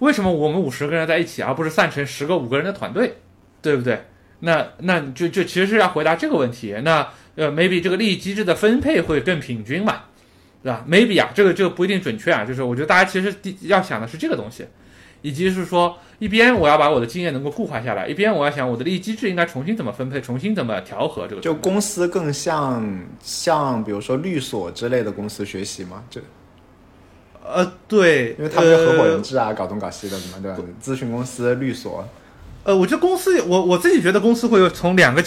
[0.01, 3.19] 为什么我们五十个人在一起，而不是散成十个五个人的团队，
[3.63, 4.05] 对不对？
[4.45, 10.03] 那那就就其实是要回答这个问题，那呃，maybe 这个利益机制的分配会更平均嘛，
[10.63, 14.67] 对吧？maybe 啊，这个这个不一定准确啊，就是我觉得大家其实第要想的是这个东西，
[15.23, 21.41] 以及是说一边我要把我的经验能够固化下来，一边我要想我的利益机制应该重新怎么分配，重新怎么调和这个。
[21.41, 22.87] 就公司更像
[23.23, 26.05] 像比如说律所之类的公司学习吗？
[26.11, 26.21] 这
[27.43, 30.59] 呃对，因为他们是合伙人制啊，搞东搞西的什么对吧？
[30.83, 32.07] 咨询公司、律所。
[32.65, 35.23] 呃，我觉得公司，我我自己觉得公司会从两个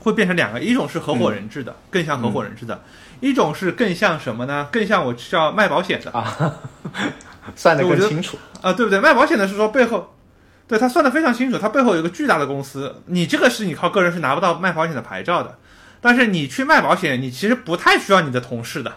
[0.00, 2.76] 会变成两个，一种是合伙人制的，更像合伙人制的；
[3.20, 4.68] 一种是更像什么呢？
[4.72, 6.56] 更像我叫卖保险的啊，
[7.54, 8.98] 算得更清楚啊，对不对？
[8.98, 10.12] 卖保险的是说背后，
[10.66, 15.56] 对他算得非常清楚，他背后有一个巨大的公司，你这个是你靠个人是拿不到卖保险的牌照的，
[16.00, 18.92] 但是你去卖保险，你其实不太需要你的同事的，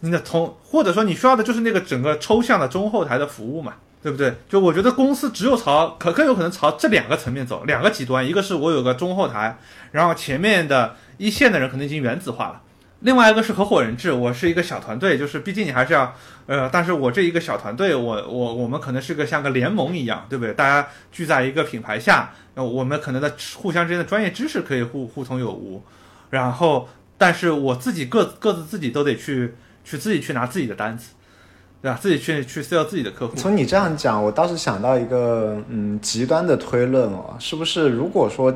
[0.00, 3.72] 你的同或者说你需要的就是那个整个抽象的中后台的服务嘛。
[4.02, 4.34] 对不对？
[4.48, 9.56] 就我觉得公司只有朝可更有可能朝这两个层面走，两个极端，一个是我有个中后台，
[9.92, 12.62] 然后前面的一线的人可能已经原子化了，
[13.00, 16.14] 另外一个是合伙人制，我是一个小团队，就是毕竟你还是要，
[16.46, 20.52] 呃，但是我这一个小团队，我我我们可能是个像个联盟一样，对不对？
[20.54, 25.82] 大家聚在一个品牌下，呃，我们可能的互相之间的专业知识可以互互通有无，
[26.30, 31.10] 然后，但是我自己各各自自己都得去去自己去拿自己的单子，
[31.82, 31.98] 对吧？
[32.00, 33.34] 自己去去 sell 自己的客户。
[33.34, 37.88] 从你这样讲，我倒是想到一个嗯极端的推论哦，是不是？
[37.88, 38.54] 如果说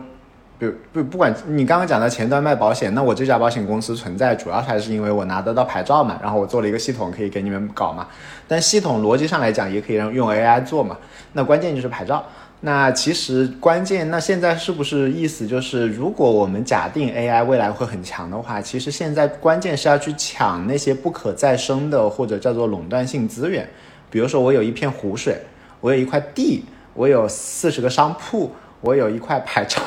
[0.58, 8.06] 不不，不管你刚刚讲的前端卖保险，那我这家保险公司存在，主要还是因为我拿得到牌照嘛，然后我做了一个系统可以给你们搞嘛。
[8.46, 10.96] 但系统逻辑上来讲，也可以让用 AI 做嘛。
[11.32, 12.24] 那关键就是牌照。
[12.60, 23.68] 那其实关键，那现在是不是意思就是，如果我们假定 AI 未来会很强的话，其实现在关键是要去抢那些不可再生的或者叫做垄断性资源。
[24.10, 25.40] 比如说，我有一片湖水，
[25.80, 29.80] 我有一块地，我有四十个商铺，我有一块牌照。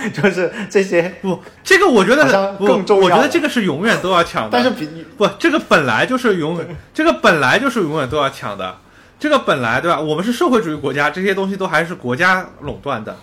[0.14, 3.04] 就是这些不，这个我觉得更重要。
[3.04, 4.50] 我觉得这个是永远都要抢的。
[4.50, 4.88] 但是比
[5.18, 8.78] 不，这个本来就是永远，这个本来就是永远都要抢的。
[9.20, 10.00] 这个本来对吧？
[10.00, 13.14] 我们是社会主义国家，这些东西都还是国家垄断的。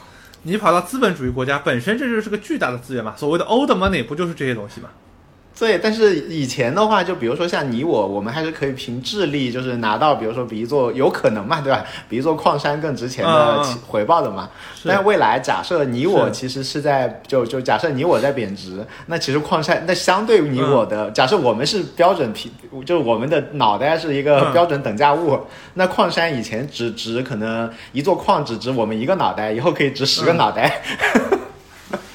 [0.43, 3.15] 你跑到资本主义国家，本身这就是个巨大的资源嘛。
[3.17, 4.89] 所谓的 old money 不就是这些东西吗？
[5.59, 11.83] 对，但是以前的话，就比如说像你我，我们还是可以凭智力，就是拿到，比如说比一座有可能嘛，对吧？
[12.07, 14.49] 比一座矿山更值钱的回报的嘛。
[14.85, 22.51] 但未来假设你我其实是在，就就假设你我在贬值，那其实矿山那相对于你我的，假设我们是标准品，
[22.85, 25.39] 就是我们的脑袋是一个标准等价物，
[25.73, 30.81] 那矿山以前只值可能一座矿只值我们一个脑袋，以后可以值十个脑袋。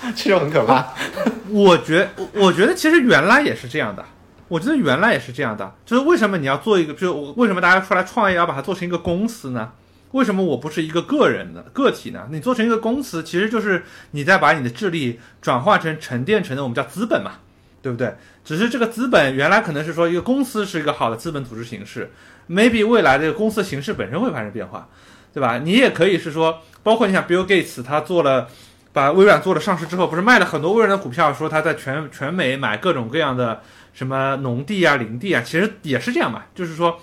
[0.17, 0.93] 这就很可怕。
[1.49, 4.05] 我觉，我觉得其实原来也是这样的。
[4.49, 5.75] 我觉得原来也是这样的。
[5.87, 9.73] 就是为什么你要做一个，就为什么大家出来创业要把它做成一个公司呢？
[10.11, 12.29] 为什么我不是一个个人的个体呢？
[12.31, 17.33] 你做成一个公司，其实就是你在把你的智力转化成沉淀成的我们叫资本嘛，
[17.81, 18.15] 对不对？
[18.45, 22.11] 只是这个资本原来可能是说一个公司是一个好的资本组织形式
[22.51, 24.87] ，maybe 未来这个公司形式本身会发生变化，
[25.33, 25.59] 对吧？
[25.65, 28.49] 你也可以是说，包括你像 Bill Gates 他做了。
[28.93, 33.63] 把微软做了上市之后，不是卖了很多微软的股票，说他在全全美买各种各样的
[33.95, 36.43] 什么农地啊、林地啊，其实也是这样嘛。
[36.55, 37.01] 就是说，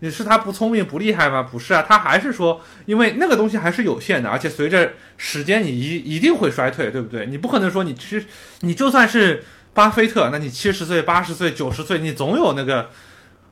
[0.00, 1.42] 你是他不聪明不厉害吗？
[1.42, 7.24] 不是啊，他还是说，因为那个东西还是有限的，而且随着时间，你一一定会衰退，对不对？
[7.24, 8.26] 你不可能说你其实
[8.60, 12.90] 你就算是巴菲特，那你七十岁、八十岁、九十岁，你总有那个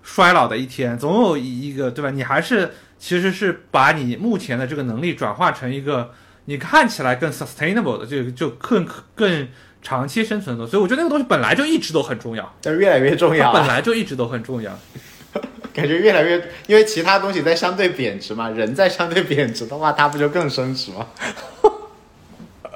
[0.02, 2.10] 衰老的一天，总有一个对吧？
[2.10, 6.12] 你还是其实是把你目前的这个能力转化成一个。
[6.46, 9.48] 你看起来更 sustainable 的，就就更更
[9.82, 14.76] 长期生存的，所以我觉得那个东西本来就一直都很重要，但是越来越重要，本来就一直都很重要，
[15.72, 16.36] 感觉越来越，
[16.66, 21.06] 因为其他东西在相对贬值嘛，人在相对贬值的话，它不就更升值吗？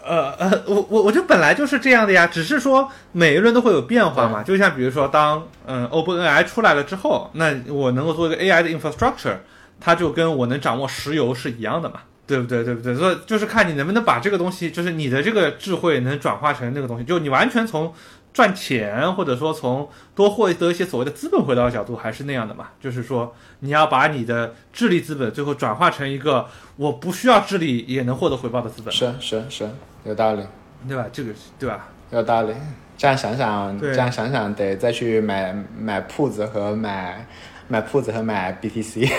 [0.07, 9.37] 呃呃，我我我觉得本来就是这样的呀，只是说每一轮都会有变化嘛，就像比如说当嗯 OpenAI 出来了之后，那我能够做一个 AI 的 infrastructure，
[9.81, 12.01] 它就跟我能掌握石油是一样的嘛。
[12.27, 12.65] 对不对？
[12.65, 12.95] 对不对？
[12.95, 17.93] 所以就是看你能不能把这个东西，就是你的这个智慧能转化成那个东西，就你完全从
[18.33, 22.69] 赚钱，或者说从多获得一些所谓的资本回报的角度，还是那样的嘛？
[22.81, 26.47] 就是说你要把你的智力资本最后转化成一个
[26.77, 28.93] 我不需要智力也能获得回报的资本。
[28.93, 29.71] 是是是，
[30.05, 30.43] 有道理，
[30.89, 31.07] 对吧？
[31.13, 31.89] 这个对吧？
[32.11, 32.55] 有道理。
[32.97, 37.27] 这样想想，这样想想，得再去买买铺子和买
[37.69, 39.11] 买铺子和买 BTC。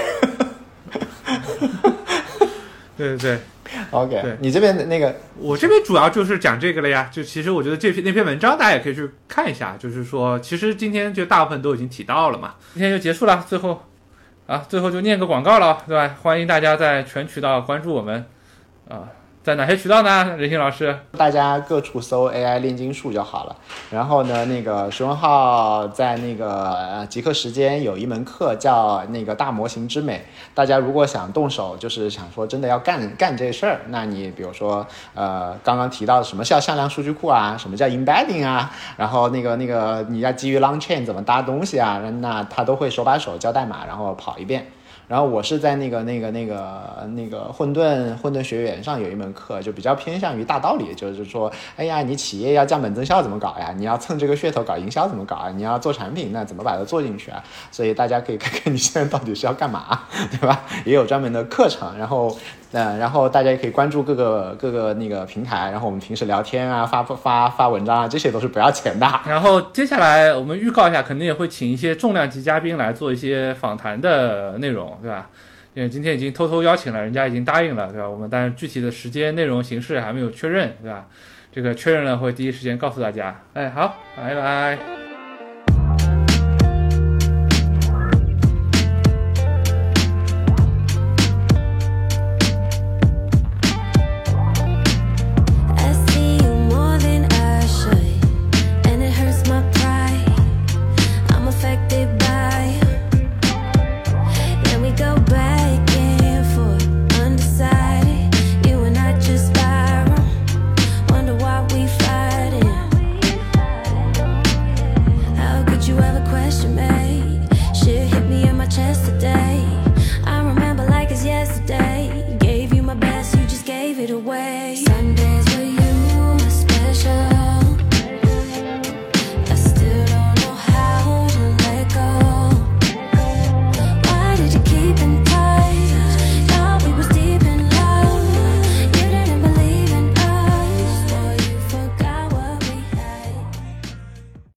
[2.97, 3.39] 对对对
[3.91, 7.09] ，OK，对你这边的那个，我这边主要就是讲这个了呀。
[7.11, 9.75] 就其实我觉得这篇那篇文章大家也可以去看一下。
[9.77, 12.55] 就是说，其实今天就大部分都已经提到了嘛。
[12.73, 13.83] 今天就结束了，最后
[14.47, 16.15] 啊，最后就念个广告了，对吧？
[16.21, 18.25] 欢迎大家在全渠道关注我们
[18.87, 19.09] 啊。
[19.45, 20.35] 在哪些渠道呢？
[20.39, 23.55] 任星老师，大家各处搜 AI 炼金术就好了。
[23.91, 30.25] 然后呢，那个徐文浩在那个极客时间有一门课叫那个大模型之美。
[30.55, 34.83] 大家如果想动手，就是想说真的要干干这事儿，那你比如说
[35.13, 44.65] 呃刚刚提到什么叫向量数据库啊，什么叫 embedding 啊，然后那个那个你要基于 long chain 怎么搭东西啊，那他都会手把手教代码，然后跑一遍。
[45.07, 53.73] 然后我是在那个那个那个那个混沌混沌学员上有一门课，就比较偏向于大道理，就是说，哎呀，你企业要降本增效怎么搞呀？
[53.77, 55.49] 你要蹭这个噱头搞营销怎么搞啊？
[55.49, 57.43] 你要做产品，那怎么把它做进去啊？
[57.71, 60.01] 所以大家可以看看你现在到底是要干嘛，
[60.31, 60.63] 对吧？
[60.85, 62.35] 也有专门的课程，然后。
[62.71, 69.07] 嗯，然后大家也可以关注各个各个那个平台，然后我们平时聊天啊，发发发文章啊，这些都是不要钱的。
[69.25, 75.29] 然后接下来我们预告一下，肯定也会请一些重量级嘉宾来做一些访谈的内容，对吧？
[75.73, 78.09] 因为今天已经偷偷邀请了，人家已经答应了，对吧？
[78.09, 81.05] 我们但是具体的时间、内容、形式还没有确认，对吧？
[81.53, 83.33] 这个确认了会第一时间告诉大家。
[83.53, 85.04] 哎，好，拜拜。